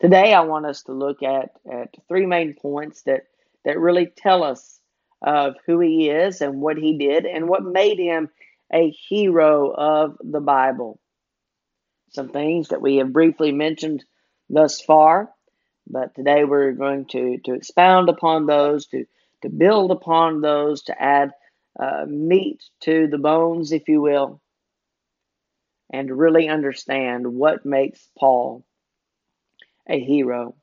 Today, 0.00 0.32
I 0.32 0.40
want 0.40 0.66
us 0.66 0.82
to 0.84 0.92
look 0.92 1.22
at, 1.22 1.50
at 1.70 1.94
three 2.08 2.26
main 2.26 2.54
points 2.54 3.02
that, 3.02 3.24
that 3.64 3.78
really 3.78 4.06
tell 4.06 4.42
us 4.42 4.79
of 5.22 5.56
who 5.66 5.80
he 5.80 6.08
is 6.08 6.40
and 6.40 6.60
what 6.60 6.76
he 6.76 6.96
did 6.96 7.26
and 7.26 7.48
what 7.48 7.64
made 7.64 7.98
him 7.98 8.30
a 8.72 8.90
hero 8.90 9.70
of 9.70 10.16
the 10.22 10.40
Bible. 10.40 10.98
Some 12.10 12.30
things 12.30 12.68
that 12.68 12.82
we 12.82 12.96
have 12.96 13.12
briefly 13.12 13.52
mentioned 13.52 14.04
thus 14.48 14.80
far, 14.80 15.30
but 15.86 16.14
today 16.14 16.44
we're 16.44 16.72
going 16.72 17.06
to, 17.06 17.38
to 17.44 17.54
expound 17.54 18.08
upon 18.08 18.46
those, 18.46 18.86
to, 18.88 19.06
to 19.42 19.48
build 19.48 19.90
upon 19.90 20.40
those, 20.40 20.82
to 20.84 21.02
add 21.02 21.32
uh, 21.78 22.04
meat 22.06 22.62
to 22.80 23.06
the 23.06 23.18
bones, 23.18 23.72
if 23.72 23.88
you 23.88 24.00
will, 24.00 24.40
and 25.92 26.16
really 26.16 26.48
understand 26.48 27.26
what 27.26 27.66
makes 27.66 28.08
Paul 28.18 28.64
a 29.88 29.98
hero. 29.98 30.54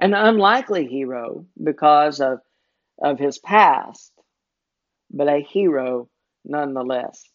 An 0.00 0.14
unlikely 0.14 0.86
hero 0.86 1.46
because 1.62 2.20
of, 2.20 2.40
of 3.02 3.18
his 3.18 3.38
past, 3.38 4.12
but 5.10 5.28
a 5.28 5.40
hero 5.40 6.08
nonetheless. 6.44 7.28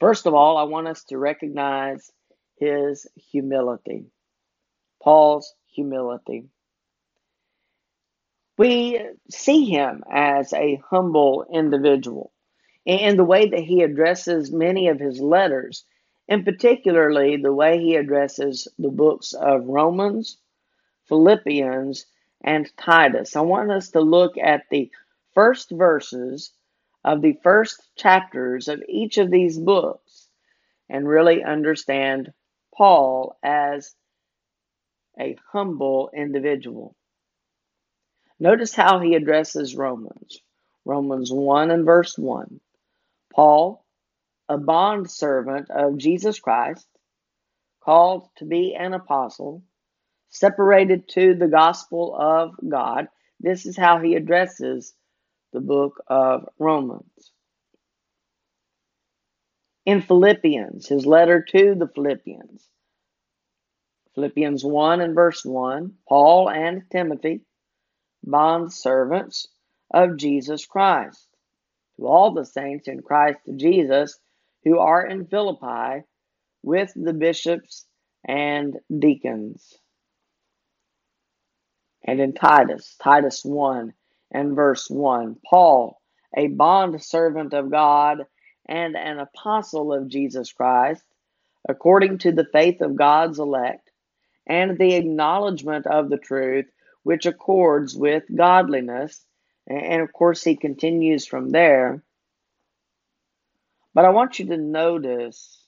First 0.00 0.26
of 0.26 0.34
all, 0.34 0.56
I 0.56 0.62
want 0.64 0.88
us 0.88 1.04
to 1.04 1.18
recognize 1.18 2.10
his 2.56 3.06
humility. 3.16 4.06
Paul's 5.02 5.54
humility. 5.68 6.44
We 8.56 9.00
see 9.30 9.66
him 9.66 10.02
as 10.10 10.52
a 10.52 10.80
humble 10.90 11.46
individual 11.52 12.32
in 12.84 13.16
the 13.16 13.24
way 13.24 13.48
that 13.48 13.60
he 13.60 13.82
addresses 13.82 14.50
many 14.52 14.88
of 14.88 14.98
his 14.98 15.20
letters, 15.20 15.84
and 16.28 16.44
particularly 16.44 17.36
the 17.36 17.52
way 17.52 17.78
he 17.78 17.94
addresses 17.94 18.66
the 18.78 18.88
books 18.88 19.32
of 19.34 19.66
Romans, 19.66 20.38
Philippians, 21.08 22.06
and 22.42 22.70
Titus. 22.76 23.36
I 23.36 23.40
want 23.40 23.70
us 23.70 23.90
to 23.90 24.00
look 24.00 24.38
at 24.38 24.64
the 24.70 24.90
first 25.34 25.70
verses 25.70 26.52
of 27.04 27.22
the 27.22 27.38
first 27.42 27.88
chapters 27.96 28.68
of 28.68 28.82
each 28.88 29.18
of 29.18 29.30
these 29.30 29.58
books 29.58 30.28
and 30.88 31.08
really 31.08 31.42
understand 31.42 32.32
Paul 32.74 33.36
as 33.42 33.94
a 35.18 35.36
humble 35.52 36.10
individual. 36.14 36.94
Notice 38.40 38.74
how 38.74 39.00
he 39.00 39.14
addresses 39.14 39.74
Romans. 39.74 40.40
Romans 40.84 41.30
1 41.32 41.70
and 41.70 41.84
verse 41.84 42.16
1. 42.16 42.60
Paul, 43.34 43.84
a 44.48 44.56
bondservant 44.56 45.70
of 45.70 45.98
Jesus 45.98 46.38
Christ, 46.38 46.86
called 47.80 48.28
to 48.36 48.44
be 48.44 48.74
an 48.74 48.94
apostle, 48.94 49.62
separated 50.30 51.08
to 51.08 51.34
the 51.34 51.48
gospel 51.48 52.14
of 52.18 52.54
God. 52.66 53.08
This 53.40 53.66
is 53.66 53.76
how 53.76 54.00
he 54.00 54.14
addresses 54.14 54.94
the 55.52 55.60
book 55.60 56.02
of 56.06 56.48
Romans. 56.58 57.32
In 59.86 60.02
Philippians, 60.02 60.86
his 60.86 61.06
letter 61.06 61.42
to 61.50 61.74
the 61.74 61.88
Philippians, 61.88 62.68
Philippians 64.14 64.64
1 64.64 65.00
and 65.00 65.14
verse 65.14 65.44
1, 65.44 65.94
Paul 66.08 66.50
and 66.50 66.82
Timothy, 66.90 67.42
bond 68.22 68.72
servants 68.72 69.48
of 69.92 70.16
Jesus 70.16 70.66
Christ. 70.66 71.26
To 71.96 72.06
all 72.06 72.32
the 72.32 72.44
saints 72.44 72.88
in 72.88 73.00
Christ 73.02 73.40
Jesus 73.56 74.18
who 74.64 74.78
are 74.78 75.06
in 75.06 75.26
Philippi 75.26 76.04
with 76.62 76.92
the 76.94 77.12
bishops 77.12 77.86
and 78.24 78.78
deacons. 78.98 79.78
And 82.08 82.20
in 82.20 82.32
Titus, 82.32 82.96
Titus 82.98 83.44
1 83.44 83.92
and 84.30 84.56
verse 84.56 84.88
1, 84.88 85.36
Paul, 85.44 86.00
a 86.34 86.46
bond 86.46 87.02
servant 87.02 87.52
of 87.52 87.70
God 87.70 88.24
and 88.64 88.96
an 88.96 89.18
apostle 89.18 89.92
of 89.92 90.08
Jesus 90.08 90.50
Christ, 90.50 91.02
according 91.68 92.16
to 92.20 92.32
the 92.32 92.46
faith 92.50 92.80
of 92.80 92.96
God's 92.96 93.38
elect 93.38 93.90
and 94.46 94.78
the 94.78 94.94
acknowledgement 94.94 95.86
of 95.86 96.08
the 96.08 96.16
truth 96.16 96.64
which 97.02 97.26
accords 97.26 97.94
with 97.94 98.24
godliness. 98.34 99.22
And 99.66 100.00
of 100.00 100.10
course, 100.10 100.42
he 100.42 100.56
continues 100.56 101.26
from 101.26 101.50
there. 101.50 102.02
But 103.92 104.06
I 104.06 104.10
want 104.10 104.38
you 104.38 104.46
to 104.46 104.56
notice 104.56 105.62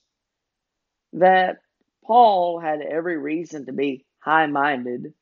that 1.13 1.57
Paul 2.03 2.59
had 2.59 2.81
every 2.81 3.19
reason 3.19 3.67
to 3.67 3.73
be 3.73 4.05
high 4.17 4.47
minded. 4.47 5.13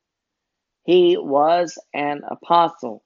He 0.84 1.16
was 1.18 1.78
an 1.94 2.22
apostle, 2.28 3.04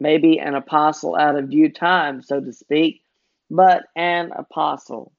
maybe 0.00 0.38
an 0.40 0.54
apostle 0.54 1.16
out 1.16 1.36
of 1.36 1.50
due 1.50 1.70
time, 1.70 2.22
so 2.22 2.40
to 2.40 2.52
speak, 2.52 3.02
but 3.50 3.84
an 3.96 4.32
apostle. 4.32 5.12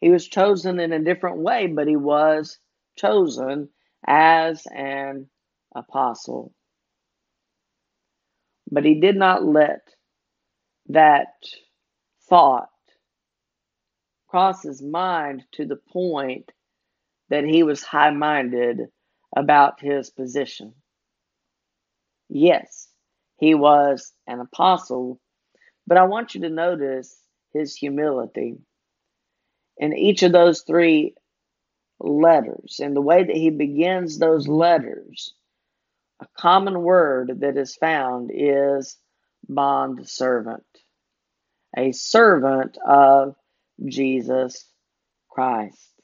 He 0.00 0.10
was 0.10 0.28
chosen 0.28 0.80
in 0.80 0.92
a 0.92 1.04
different 1.04 1.38
way, 1.38 1.66
but 1.68 1.88
he 1.88 1.96
was 1.96 2.58
chosen 2.96 3.70
as 4.06 4.66
an 4.74 5.28
apostle. 5.74 6.54
But 8.70 8.84
he 8.84 9.00
did 9.00 9.16
not 9.16 9.44
let 9.44 9.82
that 10.88 11.28
thought 12.28 12.70
cross 14.28 14.62
his 14.62 14.82
mind 14.82 15.44
to 15.52 15.66
the 15.66 15.76
point 15.76 16.52
that 17.30 17.44
he 17.44 17.62
was 17.62 17.82
high 17.82 18.10
minded 18.10 18.80
about 19.36 19.80
his 19.80 20.10
position. 20.10 20.74
Yes, 22.28 22.88
he 23.38 23.54
was 23.54 24.12
an 24.26 24.40
apostle, 24.40 25.20
but 25.86 25.98
I 25.98 26.04
want 26.04 26.34
you 26.34 26.40
to 26.42 26.48
notice 26.50 27.16
his 27.52 27.76
humility. 27.76 28.56
In 29.78 29.92
each 29.92 30.22
of 30.22 30.32
those 30.32 30.62
three 30.62 31.14
letters 32.00 32.80
and 32.82 32.96
the 32.96 33.02
way 33.02 33.24
that 33.24 33.36
he 33.36 33.50
begins 33.50 34.18
those 34.18 34.48
letters, 34.48 35.34
a 36.20 36.26
common 36.38 36.82
word 36.82 37.40
that 37.40 37.58
is 37.58 37.76
found 37.76 38.30
is 38.34 38.96
bond 39.48 40.08
servant, 40.08 40.64
a 41.76 41.92
servant 41.92 42.78
of 42.86 43.36
Jesus 43.84 44.64
Christ. 45.30 45.95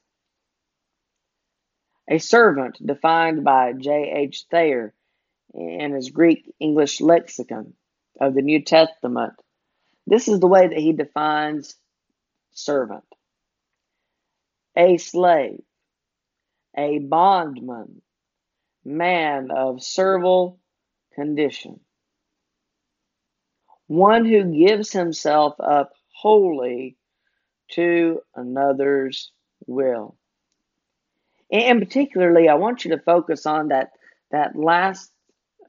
A 2.12 2.18
servant 2.18 2.76
defined 2.86 3.42
by 3.42 3.72
J.H. 3.72 4.44
Thayer 4.50 4.92
in 5.54 5.94
his 5.94 6.10
Greek 6.10 6.44
English 6.60 7.00
lexicon 7.00 7.72
of 8.20 8.34
the 8.34 8.42
New 8.42 8.62
Testament. 8.62 9.32
This 10.06 10.28
is 10.28 10.38
the 10.38 10.46
way 10.46 10.68
that 10.68 10.76
he 10.76 10.92
defines 10.92 11.74
servant 12.50 13.06
a 14.76 14.98
slave 14.98 15.62
a 16.76 16.98
bondman, 16.98 18.02
man 18.84 19.50
of 19.50 19.82
servile 19.82 20.60
condition, 21.14 21.80
one 23.86 24.26
who 24.26 24.52
gives 24.52 24.92
himself 24.92 25.54
up 25.58 25.94
wholly 26.14 26.98
to 27.70 28.20
another's 28.34 29.32
will. 29.66 30.18
And 31.52 31.80
particularly, 31.80 32.48
I 32.48 32.54
want 32.54 32.84
you 32.84 32.92
to 32.92 33.02
focus 33.02 33.46
on 33.46 33.68
that, 33.68 33.92
that 34.32 34.56
last 34.56 35.12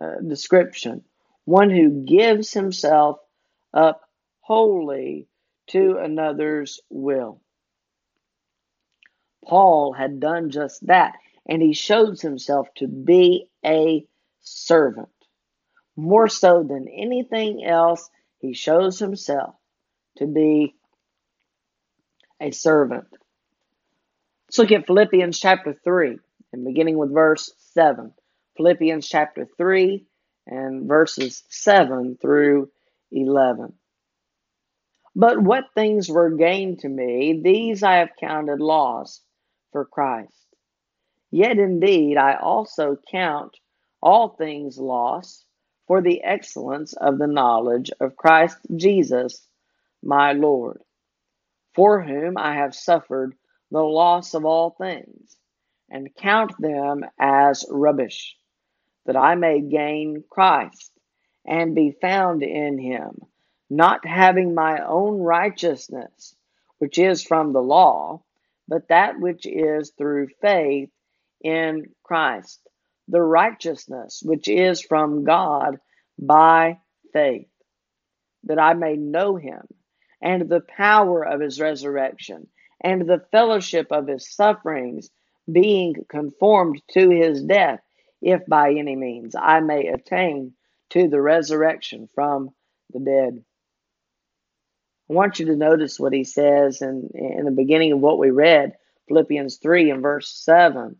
uh, 0.01 0.21
description 0.27 1.03
one 1.45 1.69
who 1.69 2.05
gives 2.05 2.53
himself 2.53 3.17
up 3.73 4.01
wholly 4.41 5.27
to 5.67 5.97
another's 5.97 6.79
will. 6.89 7.41
Paul 9.45 9.93
had 9.93 10.21
done 10.21 10.51
just 10.51 10.87
that. 10.87 11.15
and 11.45 11.61
he 11.61 11.73
shows 11.73 12.21
himself 12.21 12.69
to 12.75 12.87
be 12.87 13.49
a 13.65 14.05
servant. 14.41 15.09
More 15.97 16.29
so 16.29 16.63
than 16.63 16.87
anything 16.87 17.65
else, 17.65 18.09
he 18.39 18.53
shows 18.53 18.99
himself 18.99 19.55
to 20.17 20.25
be 20.27 20.75
a 22.41 22.51
servant. 22.51 23.07
Let's 24.53 24.69
look 24.69 24.79
at 24.79 24.85
Philippians 24.85 25.39
chapter 25.39 25.73
3 25.83 26.19
and 26.53 26.63
beginning 26.63 26.99
with 26.99 27.11
verse 27.11 27.51
7. 27.73 28.13
Philippians 28.55 29.09
chapter 29.09 29.47
3 29.57 30.05
and 30.45 30.87
verses 30.87 31.41
7 31.49 32.19
through 32.21 32.69
11. 33.11 33.73
But 35.15 35.41
what 35.41 35.73
things 35.73 36.07
were 36.07 36.29
gained 36.29 36.81
to 36.81 36.87
me, 36.87 37.41
these 37.43 37.81
I 37.81 37.95
have 37.95 38.09
counted 38.19 38.59
loss 38.59 39.21
for 39.71 39.85
Christ. 39.85 40.45
Yet 41.31 41.57
indeed 41.57 42.17
I 42.17 42.35
also 42.35 42.95
count 43.09 43.57
all 44.03 44.29
things 44.29 44.77
loss 44.77 45.43
for 45.87 45.99
the 45.99 46.23
excellence 46.23 46.93
of 46.93 47.17
the 47.17 47.25
knowledge 47.25 47.89
of 47.99 48.15
Christ 48.15 48.59
Jesus 48.75 49.47
my 50.03 50.33
Lord, 50.33 50.83
for 51.73 52.03
whom 52.03 52.37
I 52.37 52.53
have 52.57 52.75
suffered 52.75 53.33
the 53.73 53.81
loss 53.81 54.35
of 54.35 54.45
all 54.45 54.69
things, 54.69 55.35
and 55.89 56.13
count 56.15 56.51
them 56.59 57.03
as 57.19 57.65
rubbish, 57.71 58.37
that 59.07 59.17
I 59.17 59.33
may 59.33 59.61
gain 59.61 60.23
Christ 60.29 60.91
and 61.43 61.73
be 61.73 61.97
found 61.99 62.43
in 62.43 62.77
him, 62.77 63.17
not 63.71 64.05
having 64.05 64.53
my 64.53 64.85
own 64.85 65.17
righteousness, 65.17 66.35
which 66.77 66.99
is 66.99 67.23
from 67.23 67.51
the 67.51 67.63
law, 67.63 68.21
but 68.67 68.89
that 68.89 69.19
which 69.19 69.47
is 69.47 69.91
through 69.97 70.27
faith 70.39 70.91
in 71.41 71.87
Christ, 72.03 72.61
the 73.07 73.23
righteousness 73.23 74.21
which 74.23 74.47
is 74.47 74.83
from 74.83 75.23
God 75.23 75.79
by 76.19 76.77
faith, 77.11 77.49
that 78.43 78.59
I 78.59 78.75
may 78.75 78.97
know 78.97 79.35
him 79.35 79.67
and 80.21 80.47
the 80.47 80.61
power 80.61 81.23
of 81.23 81.41
his 81.41 81.59
resurrection 81.59 82.47
and 82.83 83.07
the 83.07 83.23
fellowship 83.31 83.87
of 83.91 84.07
his 84.07 84.29
sufferings, 84.29 85.09
being 85.51 85.95
conformed 86.09 86.81
to 86.91 87.09
his 87.09 87.43
death, 87.43 87.79
if 88.21 88.45
by 88.45 88.71
any 88.71 88.95
means 88.95 89.35
I 89.35 89.59
may 89.59 89.87
attain 89.87 90.53
to 90.91 91.07
the 91.07 91.21
resurrection 91.21 92.07
from 92.13 92.49
the 92.93 92.99
dead. 92.99 93.43
I 95.09 95.13
want 95.13 95.39
you 95.39 95.47
to 95.47 95.55
notice 95.55 95.99
what 95.99 96.13
he 96.13 96.23
says 96.23 96.81
in, 96.81 97.09
in 97.13 97.45
the 97.45 97.51
beginning 97.51 97.91
of 97.91 97.99
what 97.99 98.19
we 98.19 98.29
read, 98.31 98.73
Philippians 99.07 99.57
3 99.57 99.91
and 99.91 100.01
verse 100.01 100.29
7. 100.29 100.95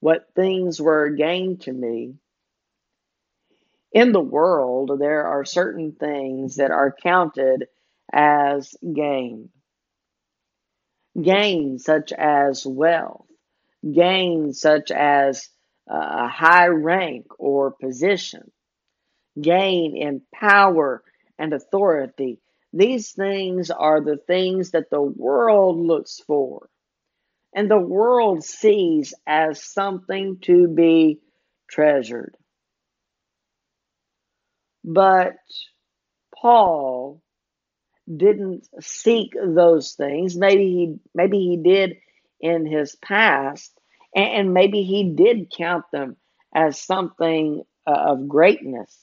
What 0.00 0.26
things 0.34 0.80
were 0.80 1.08
gained 1.10 1.62
to 1.62 1.72
me. 1.72 2.14
In 3.92 4.12
the 4.12 4.20
world, 4.20 4.98
there 4.98 5.24
are 5.26 5.44
certain 5.44 5.92
things 5.92 6.56
that 6.56 6.70
are 6.70 6.94
counted 7.02 7.66
as 8.12 8.74
gain. 8.94 9.48
Gain 11.20 11.78
such 11.78 12.12
as 12.12 12.66
wealth, 12.66 13.26
gain 13.90 14.52
such 14.52 14.90
as 14.90 15.48
uh, 15.90 16.24
a 16.24 16.28
high 16.28 16.66
rank 16.68 17.26
or 17.38 17.70
position, 17.72 18.50
gain 19.40 19.96
in 19.96 20.22
power 20.34 21.02
and 21.38 21.52
authority. 21.52 22.40
These 22.72 23.12
things 23.12 23.70
are 23.70 24.02
the 24.02 24.18
things 24.18 24.72
that 24.72 24.90
the 24.90 25.00
world 25.00 25.78
looks 25.78 26.20
for 26.26 26.68
and 27.56 27.70
the 27.70 27.78
world 27.78 28.44
sees 28.44 29.14
as 29.26 29.64
something 29.64 30.38
to 30.42 30.68
be 30.68 31.20
treasured. 31.70 32.36
But 34.84 35.36
Paul 36.34 37.22
didn't 38.14 38.68
seek 38.80 39.34
those 39.34 39.92
things. 39.92 40.36
Maybe 40.36 40.64
he 40.64 40.98
maybe 41.14 41.38
he 41.38 41.56
did 41.56 41.98
in 42.40 42.66
his 42.66 42.94
past, 42.96 43.72
and, 44.14 44.52
maybe 44.52 44.82
he 44.82 45.14
did 45.14 45.50
count 45.50 45.84
them 45.90 46.16
as 46.54 46.80
something 46.80 47.64
uh, 47.86 47.90
of 47.90 48.28
greatness. 48.28 48.94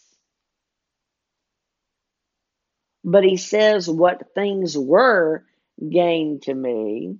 But 3.03 3.23
he 3.23 3.37
says, 3.37 3.89
What 3.89 4.33
things 4.35 4.77
were 4.77 5.45
gained 5.89 6.43
to 6.43 6.53
me, 6.53 7.17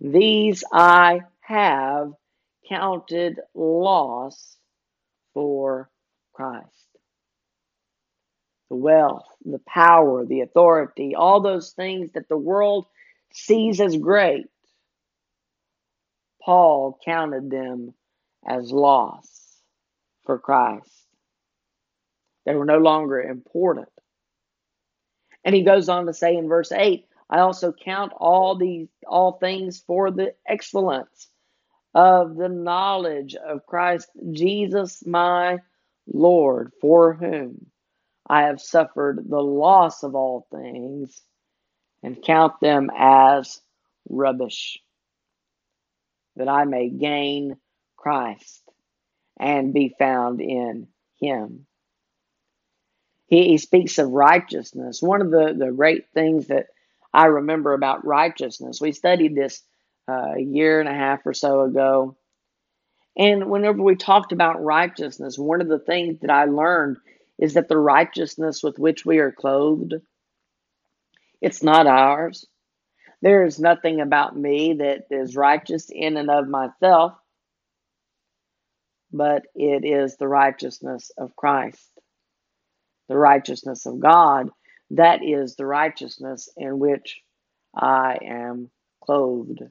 these 0.00 0.62
I 0.72 1.22
have 1.40 2.12
counted 2.68 3.40
loss 3.54 4.56
for 5.34 5.90
Christ 6.34 6.87
the 8.68 8.76
wealth, 8.76 9.26
the 9.44 9.60
power, 9.60 10.24
the 10.24 10.40
authority, 10.40 11.14
all 11.14 11.40
those 11.40 11.72
things 11.72 12.12
that 12.12 12.28
the 12.28 12.36
world 12.36 12.86
sees 13.32 13.80
as 13.80 13.96
great, 13.96 14.46
Paul 16.42 16.98
counted 17.04 17.50
them 17.50 17.94
as 18.46 18.72
loss 18.72 19.28
for 20.24 20.38
Christ. 20.38 20.90
They 22.46 22.54
were 22.54 22.64
no 22.64 22.78
longer 22.78 23.20
important. 23.20 23.88
And 25.44 25.54
he 25.54 25.62
goes 25.62 25.88
on 25.88 26.06
to 26.06 26.14
say 26.14 26.36
in 26.36 26.48
verse 26.48 26.72
8, 26.72 27.06
I 27.30 27.40
also 27.40 27.72
count 27.72 28.12
all 28.16 28.56
these 28.56 28.88
all 29.06 29.32
things 29.32 29.82
for 29.86 30.10
the 30.10 30.34
excellence 30.46 31.28
of 31.94 32.36
the 32.36 32.48
knowledge 32.48 33.34
of 33.34 33.66
Christ 33.66 34.08
Jesus 34.32 35.04
my 35.06 35.58
Lord, 36.06 36.72
for 36.80 37.12
whom 37.14 37.66
I 38.28 38.42
have 38.42 38.60
suffered 38.60 39.24
the 39.28 39.40
loss 39.40 40.02
of 40.02 40.14
all 40.14 40.46
things 40.50 41.20
and 42.02 42.22
count 42.22 42.60
them 42.60 42.90
as 42.96 43.60
rubbish, 44.08 44.80
that 46.36 46.48
I 46.48 46.64
may 46.64 46.88
gain 46.88 47.56
Christ 47.96 48.62
and 49.38 49.72
be 49.72 49.94
found 49.98 50.40
in 50.40 50.88
him. 51.20 51.66
He, 53.26 53.48
he 53.48 53.58
speaks 53.58 53.98
of 53.98 54.10
righteousness. 54.10 55.02
One 55.02 55.20
of 55.22 55.30
the, 55.30 55.54
the 55.56 55.72
great 55.72 56.06
things 56.14 56.48
that 56.48 56.66
I 57.12 57.26
remember 57.26 57.74
about 57.74 58.06
righteousness, 58.06 58.80
we 58.80 58.92
studied 58.92 59.34
this 59.34 59.62
uh, 60.08 60.34
a 60.36 60.40
year 60.40 60.80
and 60.80 60.88
a 60.88 60.94
half 60.94 61.26
or 61.26 61.34
so 61.34 61.62
ago. 61.62 62.16
And 63.16 63.50
whenever 63.50 63.82
we 63.82 63.96
talked 63.96 64.32
about 64.32 64.62
righteousness, 64.62 65.38
one 65.38 65.60
of 65.60 65.68
the 65.68 65.78
things 65.80 66.20
that 66.20 66.30
I 66.30 66.44
learned 66.44 66.98
is 67.38 67.54
that 67.54 67.68
the 67.68 67.78
righteousness 67.78 68.62
with 68.62 68.78
which 68.78 69.06
we 69.06 69.18
are 69.18 69.32
clothed, 69.32 69.94
it's 71.40 71.62
not 71.62 71.86
ours. 71.86 72.46
There 73.22 73.44
is 73.44 73.58
nothing 73.58 74.00
about 74.00 74.36
me 74.36 74.74
that 74.74 75.06
is 75.10 75.36
righteous 75.36 75.88
in 75.90 76.16
and 76.16 76.30
of 76.30 76.48
myself, 76.48 77.14
but 79.12 79.42
it 79.54 79.84
is 79.84 80.16
the 80.16 80.28
righteousness 80.28 81.10
of 81.18 81.34
Christ, 81.36 81.88
the 83.08 83.16
righteousness 83.16 83.86
of 83.86 84.00
God. 84.00 84.50
That 84.90 85.24
is 85.24 85.56
the 85.56 85.66
righteousness 85.66 86.48
in 86.56 86.78
which 86.78 87.20
I 87.74 88.18
am 88.24 88.70
clothed 89.02 89.62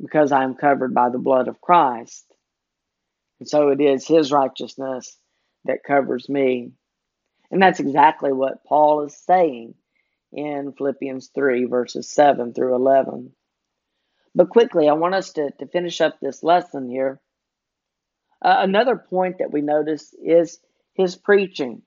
because 0.00 0.32
I 0.32 0.44
am 0.44 0.54
covered 0.54 0.92
by 0.94 1.08
the 1.08 1.18
blood 1.18 1.48
of 1.48 1.60
Christ. 1.60 2.26
And 3.40 3.48
so 3.48 3.68
it 3.70 3.80
is 3.80 4.06
His 4.06 4.32
righteousness 4.32 5.16
that 5.66 5.84
covers 5.84 6.28
me. 6.28 6.72
And 7.50 7.62
that's 7.62 7.80
exactly 7.80 8.32
what 8.32 8.64
Paul 8.64 9.02
is 9.04 9.16
saying 9.16 9.74
in 10.32 10.72
Philippians 10.76 11.30
3, 11.34 11.64
verses 11.66 12.10
7 12.10 12.52
through 12.52 12.74
11. 12.74 13.32
But 14.34 14.50
quickly, 14.50 14.88
I 14.88 14.94
want 14.94 15.14
us 15.14 15.32
to, 15.34 15.50
to 15.52 15.66
finish 15.66 16.00
up 16.00 16.18
this 16.20 16.42
lesson 16.42 16.90
here. 16.90 17.20
Uh, 18.42 18.56
another 18.60 18.96
point 18.96 19.38
that 19.38 19.52
we 19.52 19.62
notice 19.62 20.14
is 20.22 20.58
his 20.94 21.16
preaching. 21.16 21.82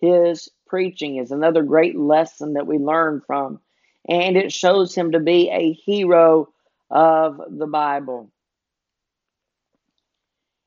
His 0.00 0.50
preaching 0.66 1.16
is 1.16 1.30
another 1.30 1.62
great 1.62 1.96
lesson 1.96 2.54
that 2.54 2.66
we 2.66 2.78
learn 2.78 3.22
from, 3.26 3.60
and 4.08 4.36
it 4.36 4.52
shows 4.52 4.94
him 4.94 5.12
to 5.12 5.20
be 5.20 5.50
a 5.50 5.72
hero 5.72 6.48
of 6.90 7.40
the 7.48 7.66
Bible. 7.66 8.30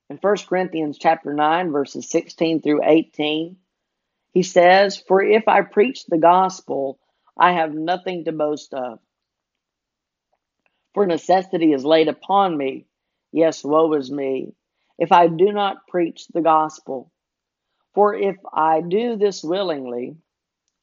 In 0.10 0.17
1 0.17 0.36
Corinthians 0.48 0.98
chapter 0.98 1.34
9 1.34 1.72
verses 1.72 2.10
16 2.10 2.62
through 2.62 2.82
18, 2.84 3.58
he 4.32 4.43
says, 4.43 4.98
"For 4.98 5.22
if 5.22 5.48
I 5.48 5.62
preach 5.62 6.06
the 6.06 6.17
gospel, 6.17 7.00
I 7.38 7.54
have 7.54 7.74
nothing 7.74 8.24
to 8.26 8.32
boast 8.32 8.74
of. 8.74 9.00
For 10.93 11.06
necessity 11.06 11.74
is 11.74 11.86
laid 11.86 12.08
upon 12.08 12.58
me. 12.58 12.88
Yes, 13.32 13.63
woe 13.63 13.93
is 13.93 14.10
me, 14.10 14.56
if 14.98 15.12
I 15.12 15.28
do 15.28 15.52
not 15.52 15.88
preach 15.88 16.28
the 16.30 16.41
gospel. 16.41 17.12
For 17.93 18.15
if 18.15 18.38
I 18.52 18.82
do 18.82 19.15
this 19.17 19.43
willingly, 19.43 20.15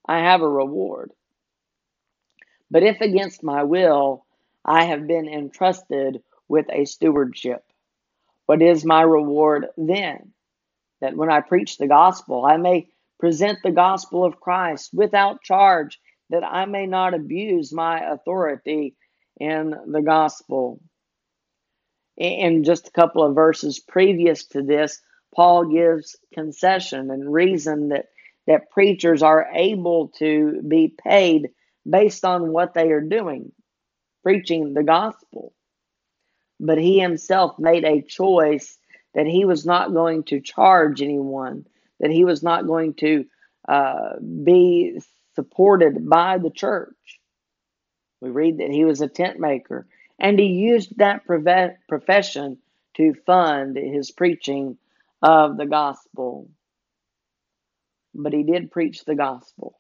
I 0.07 0.19
have 0.19 0.43
a 0.43 0.49
reward. 0.49 1.13
But 2.71 2.83
if 2.83 3.01
against 3.01 3.43
my 3.43 3.63
will, 3.65 4.27
I 4.65 4.85
have 4.85 5.07
been 5.07 5.29
entrusted 5.29 6.23
with 6.49 6.67
a 6.71 6.85
stewardship. 6.85 7.65
What 8.47 8.63
is 8.63 8.85
my 8.85 9.03
reward 9.03 9.67
then? 9.77 10.33
That 11.01 11.17
when 11.17 11.31
I 11.31 11.41
preach 11.41 11.77
the 11.79 11.87
gospel, 11.87 12.45
I 12.45 12.57
may 12.57 12.89
present 13.19 13.59
the 13.63 13.71
gospel 13.71 14.25
of 14.25 14.41
Christ 14.41 14.91
without 14.93 15.43
charge, 15.43 15.99
that 16.31 16.45
I 16.45 16.65
may 16.67 16.87
not 16.87 17.15
abuse 17.15 17.73
my 17.73 18.01
authority 18.01 18.97
in 19.39 19.75
the 19.87 20.03
gospel. 20.03 20.81
In 22.17 22.65
just 22.65 22.89
a 22.89 22.93
couple 22.93 23.25
of 23.25 23.35
verses 23.35 23.81
previous 23.81 24.47
to 24.49 24.63
this, 24.63 25.01
Paul 25.35 25.67
gives 25.67 26.17
concession 26.33 27.11
and 27.11 27.33
reason 27.33 27.89
that, 27.89 28.07
that 28.47 28.71
preachers 28.71 29.23
are 29.23 29.49
able 29.53 30.09
to 30.19 30.63
be 30.67 30.95
paid 30.97 31.51
based 31.89 32.25
on 32.25 32.53
what 32.53 32.75
they 32.75 32.91
are 32.93 33.01
doing, 33.01 33.53
preaching 34.23 34.75
the 34.75 34.85
gospel. 34.85 35.53
But 36.65 36.79
he 36.79 36.99
himself 36.99 37.59
made 37.59 37.85
a 37.85 38.01
choice 38.01 38.79
that 39.15 39.27
he 39.27 39.45
was 39.45 39.67
not 39.67 39.93
going 39.93 40.25
to 40.25 40.41
charge 40.41 41.03
anyone, 41.03 41.67
that 42.01 42.11
he 42.11 42.25
was 42.25 42.43
not 42.43 42.67
going 42.67 42.95
to 42.95 43.27
uh, 43.69 44.15
be 44.43 44.99
supported 45.35 46.09
by 46.09 46.39
the 46.39 46.49
church. 46.49 47.21
We 48.23 48.31
read 48.31 48.59
that 48.59 48.71
he 48.71 48.87
was 48.87 49.03
a 49.03 49.09
tent 49.09 49.39
maker, 49.39 49.87
and 50.19 50.39
he 50.39 50.47
used 50.47 50.97
that 50.97 51.27
profession 51.27 52.57
to 52.95 53.13
fund 53.27 53.77
his 53.77 54.11
preaching 54.11 54.79
of 55.21 55.59
the 55.59 55.67
gospel. 55.67 56.49
But 58.15 58.33
he 58.33 58.43
did 58.43 58.73
preach 58.73 59.05
the 59.05 59.17
gospel. 59.17 59.79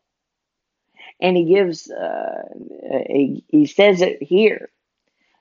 And 1.19 1.35
he 1.35 1.47
gives, 1.47 1.91
uh, 1.91 2.43
he, 3.07 3.43
he 3.49 3.65
says 3.65 4.03
it 4.03 4.23
here 4.23 4.69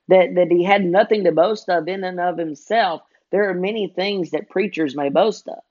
that, 0.08 0.36
that 0.36 0.52
he 0.52 0.63
had 0.63 0.84
nothing 0.84 1.24
to 1.24 1.32
boast 1.32 1.70
of 1.70 1.88
in 1.88 2.04
and 2.04 2.20
of 2.20 2.38
himself. 2.38 3.02
There 3.32 3.50
are 3.50 3.54
many 3.54 3.88
things 3.88 4.32
that 4.32 4.50
preachers 4.50 4.96
may 4.96 5.10
boast 5.10 5.48
of. 5.48 5.62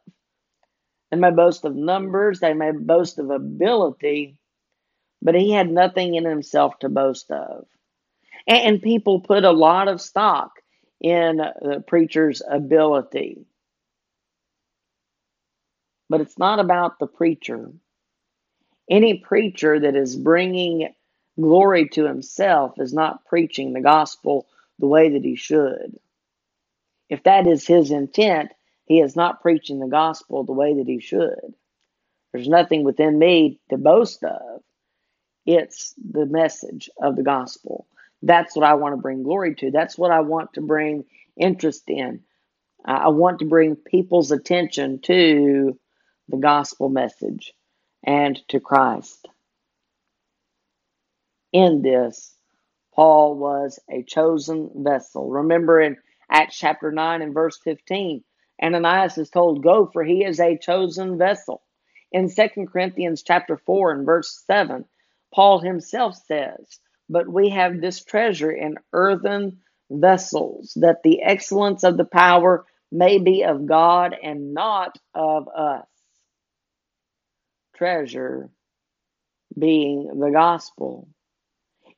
They 1.10 1.18
may 1.18 1.30
boast 1.30 1.64
of 1.64 1.76
numbers, 1.76 2.40
they 2.40 2.54
may 2.54 2.72
boast 2.72 3.18
of 3.18 3.30
ability, 3.30 4.36
but 5.20 5.34
he 5.34 5.50
had 5.50 5.70
nothing 5.70 6.14
in 6.14 6.24
himself 6.24 6.78
to 6.80 6.88
boast 6.88 7.30
of. 7.30 7.66
And, 8.46 8.62
and 8.66 8.82
people 8.82 9.20
put 9.20 9.44
a 9.44 9.50
lot 9.52 9.88
of 9.88 10.00
stock 10.00 10.52
in 11.00 11.36
the 11.36 11.84
preacher's 11.86 12.42
ability. 12.48 13.44
But 16.08 16.20
it's 16.20 16.38
not 16.38 16.60
about 16.60 16.98
the 16.98 17.06
preacher. 17.06 17.72
Any 18.90 19.18
preacher 19.18 19.80
that 19.80 19.96
is 19.96 20.16
bringing 20.16 20.94
glory 21.40 21.88
to 21.90 22.06
himself 22.06 22.74
is 22.78 22.92
not 22.92 23.24
preaching 23.26 23.72
the 23.72 23.80
gospel 23.80 24.46
the 24.78 24.86
way 24.86 25.10
that 25.10 25.24
he 25.24 25.36
should. 25.36 25.98
If 27.08 27.22
that 27.24 27.46
is 27.46 27.66
his 27.66 27.90
intent, 27.90 28.52
he 28.86 29.00
is 29.00 29.16
not 29.16 29.42
preaching 29.42 29.80
the 29.80 29.86
gospel 29.86 30.44
the 30.44 30.52
way 30.52 30.74
that 30.74 30.86
he 30.86 31.00
should. 31.00 31.54
There's 32.32 32.48
nothing 32.48 32.84
within 32.84 33.18
me 33.18 33.60
to 33.70 33.76
boast 33.76 34.24
of. 34.24 34.62
It's 35.44 35.94
the 35.98 36.26
message 36.26 36.88
of 37.00 37.16
the 37.16 37.22
gospel. 37.22 37.86
That's 38.22 38.56
what 38.56 38.66
I 38.66 38.74
want 38.74 38.94
to 38.94 39.02
bring 39.02 39.22
glory 39.22 39.54
to. 39.56 39.70
That's 39.70 39.98
what 39.98 40.10
I 40.10 40.20
want 40.20 40.54
to 40.54 40.60
bring 40.60 41.04
interest 41.36 41.84
in. 41.88 42.20
I 42.84 43.08
want 43.08 43.40
to 43.40 43.44
bring 43.44 43.76
people's 43.76 44.30
attention 44.30 45.00
to 45.02 45.78
the 46.28 46.36
gospel 46.36 46.88
message 46.88 47.52
and 48.04 48.40
to 48.48 48.60
Christ. 48.60 49.28
In 51.52 51.82
this, 51.82 52.34
Paul 52.94 53.36
was 53.36 53.78
a 53.90 54.02
chosen 54.02 54.70
vessel. 54.74 55.28
Remember 55.28 55.80
in 55.80 55.96
Acts 56.30 56.58
chapter 56.58 56.90
9 56.90 57.22
and 57.22 57.34
verse 57.34 57.58
15, 57.64 58.24
Ananias 58.62 59.18
is 59.18 59.30
told, 59.30 59.62
Go, 59.62 59.86
for 59.92 60.04
he 60.04 60.24
is 60.24 60.40
a 60.40 60.58
chosen 60.58 61.18
vessel. 61.18 61.62
In 62.10 62.30
2 62.30 62.66
Corinthians 62.70 63.22
chapter 63.22 63.56
4 63.56 63.92
and 63.92 64.06
verse 64.06 64.42
7, 64.46 64.84
Paul 65.34 65.60
himself 65.60 66.16
says, 66.26 66.78
But 67.08 67.28
we 67.28 67.50
have 67.50 67.80
this 67.80 68.04
treasure 68.04 68.52
in 68.52 68.76
earthen 68.92 69.60
vessels, 69.90 70.72
that 70.80 71.02
the 71.02 71.22
excellence 71.22 71.84
of 71.84 71.96
the 71.96 72.04
power 72.04 72.64
may 72.90 73.18
be 73.18 73.42
of 73.44 73.66
God 73.66 74.14
and 74.22 74.54
not 74.54 74.96
of 75.14 75.48
us. 75.48 75.86
Treasure 77.76 78.50
being 79.58 80.18
the 80.18 80.30
gospel. 80.30 81.08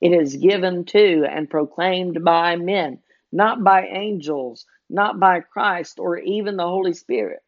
It 0.00 0.12
is 0.12 0.36
given 0.36 0.84
to 0.86 1.26
and 1.30 1.50
proclaimed 1.50 2.24
by 2.24 2.56
men, 2.56 3.00
not 3.32 3.64
by 3.64 3.86
angels, 3.86 4.66
not 4.90 5.20
by 5.20 5.40
Christ 5.40 5.98
or 5.98 6.18
even 6.18 6.56
the 6.56 6.68
Holy 6.68 6.94
Spirit. 6.94 7.40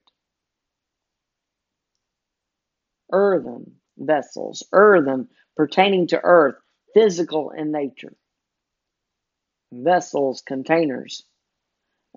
Earthen 3.12 3.76
vessels, 3.98 4.64
earthen 4.72 5.28
pertaining 5.56 6.08
to 6.08 6.20
earth, 6.22 6.56
physical 6.94 7.50
in 7.50 7.72
nature. 7.72 8.14
Vessels, 9.72 10.42
containers, 10.42 11.24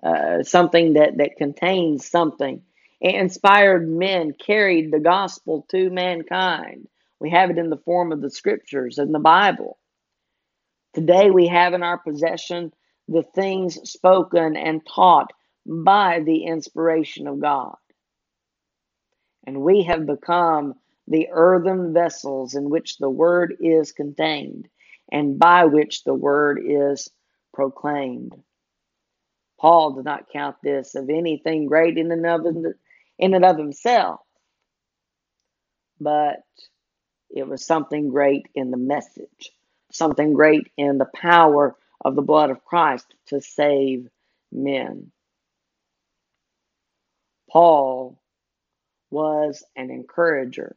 uh, 0.04 0.44
something 0.44 0.94
that, 0.94 1.18
that 1.18 1.36
contains 1.38 2.06
something. 2.06 2.62
Inspired 3.02 3.88
men 3.88 4.34
carried 4.34 4.92
the 4.92 5.00
gospel 5.00 5.66
to 5.70 5.90
mankind. 5.90 6.88
We 7.20 7.30
have 7.32 7.50
it 7.50 7.58
in 7.58 7.70
the 7.70 7.78
form 7.78 8.12
of 8.12 8.22
the 8.22 8.30
scriptures 8.30 8.98
and 8.98 9.14
the 9.14 9.20
Bible. 9.20 9.78
Today 10.94 11.30
we 11.30 11.46
have 11.48 11.74
in 11.74 11.82
our 11.82 11.98
possession 11.98 12.72
the 13.08 13.22
things 13.22 13.90
spoken 13.90 14.56
and 14.56 14.80
taught 14.86 15.32
by 15.66 16.20
the 16.20 16.44
inspiration 16.44 17.26
of 17.26 17.40
God. 17.40 17.76
And 19.46 19.62
we 19.62 19.84
have 19.84 20.06
become 20.06 20.74
the 21.06 21.28
earthen 21.30 21.92
vessels 21.92 22.54
in 22.54 22.70
which 22.70 22.98
the 22.98 23.10
word 23.10 23.56
is 23.60 23.92
contained 23.92 24.68
and 25.10 25.38
by 25.38 25.64
which 25.64 26.04
the 26.04 26.14
word 26.14 26.60
is 26.64 27.08
proclaimed. 27.52 28.34
Paul 29.60 29.92
did 29.92 30.04
not 30.04 30.30
count 30.32 30.56
this 30.62 30.94
of 30.94 31.10
anything 31.10 31.66
great 31.66 31.98
in 31.98 32.10
and 32.12 32.26
of, 32.26 32.46
in 33.18 33.34
and 33.34 33.44
of 33.44 33.58
himself, 33.58 34.20
but 36.00 36.42
it 37.28 37.46
was 37.46 37.64
something 37.64 38.08
great 38.08 38.46
in 38.54 38.70
the 38.70 38.76
message, 38.76 39.50
something 39.92 40.34
great 40.34 40.70
in 40.76 40.98
the 40.98 41.10
power 41.14 41.76
of 42.04 42.14
the 42.14 42.22
blood 42.22 42.50
of 42.50 42.64
Christ 42.64 43.06
to 43.26 43.40
save 43.40 44.08
men. 44.52 45.12
Paul 47.50 48.20
was 49.10 49.64
an 49.76 49.90
encourager 49.90 50.76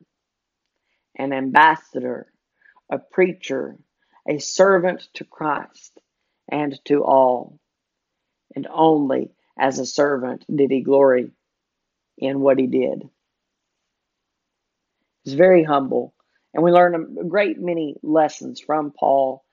an 1.18 1.34
ambassador, 1.34 2.28
a 2.90 2.98
preacher, 2.98 3.78
a 4.28 4.40
servant 4.40 5.08
to 5.16 5.24
Christ 5.24 6.00
and 6.50 6.80
to 6.86 7.04
all. 7.04 7.60
And 8.56 8.68
only 8.72 9.32
as 9.58 9.80
a 9.80 9.86
servant 9.86 10.46
did 10.54 10.72
he 10.72 10.82
glory 10.82 11.32
in 12.18 12.40
what 12.40 12.60
he 12.60 12.68
did. 12.68 13.10
He's 15.24 15.34
very 15.34 15.64
humble, 15.64 16.14
and 16.54 16.64
we 16.64 16.72
learn 16.72 17.18
a 17.20 17.24
great 17.24 17.60
many 17.60 17.96
lessons 18.04 18.60
from 18.60 18.92
Paul. 18.92 19.44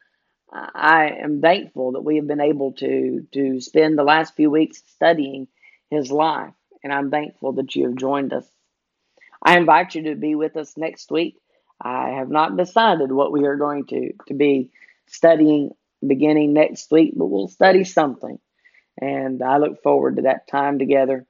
I 0.52 1.10
am 1.22 1.40
thankful 1.40 1.92
that 1.92 2.04
we 2.04 2.16
have 2.16 2.26
been 2.26 2.40
able 2.40 2.72
to 2.74 3.26
to 3.32 3.60
spend 3.60 3.96
the 3.96 4.04
last 4.04 4.34
few 4.34 4.50
weeks 4.50 4.82
studying 4.94 5.48
his 5.90 6.10
life, 6.10 6.54
and 6.82 6.92
I'm 6.92 7.10
thankful 7.10 7.52
that 7.54 7.74
you 7.76 7.86
have 7.86 7.96
joined 7.96 8.32
us. 8.32 8.46
I 9.42 9.56
invite 9.56 9.94
you 9.94 10.02
to 10.04 10.16
be 10.16 10.34
with 10.34 10.56
us 10.56 10.76
next 10.76 11.10
week 11.10 11.36
I 11.80 12.10
have 12.10 12.28
not 12.28 12.56
decided 12.56 13.10
what 13.10 13.32
we 13.32 13.46
are 13.46 13.56
going 13.56 13.86
to, 13.86 14.12
to 14.28 14.34
be 14.34 14.70
studying 15.06 15.70
beginning 16.06 16.52
next 16.52 16.90
week, 16.90 17.14
but 17.16 17.26
we'll 17.26 17.48
study 17.48 17.84
something. 17.84 18.38
And 19.00 19.42
I 19.42 19.56
look 19.56 19.82
forward 19.82 20.16
to 20.16 20.22
that 20.22 20.46
time 20.48 20.78
together 20.78 21.26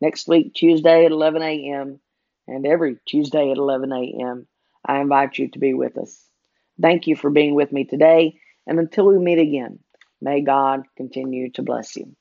next 0.00 0.28
week, 0.28 0.54
Tuesday 0.54 1.06
at 1.06 1.12
11 1.12 1.42
a.m., 1.42 2.00
and 2.46 2.66
every 2.66 2.98
Tuesday 3.06 3.50
at 3.50 3.56
11 3.56 3.90
a.m. 3.90 4.46
I 4.84 5.00
invite 5.00 5.38
you 5.38 5.48
to 5.50 5.58
be 5.58 5.74
with 5.74 5.98
us. 5.98 6.28
Thank 6.80 7.06
you 7.06 7.16
for 7.16 7.30
being 7.30 7.54
with 7.54 7.72
me 7.72 7.84
today, 7.84 8.38
and 8.66 8.78
until 8.78 9.06
we 9.06 9.18
meet 9.18 9.38
again, 9.38 9.78
may 10.20 10.40
God 10.42 10.82
continue 10.96 11.50
to 11.52 11.62
bless 11.62 11.96
you. 11.96 12.14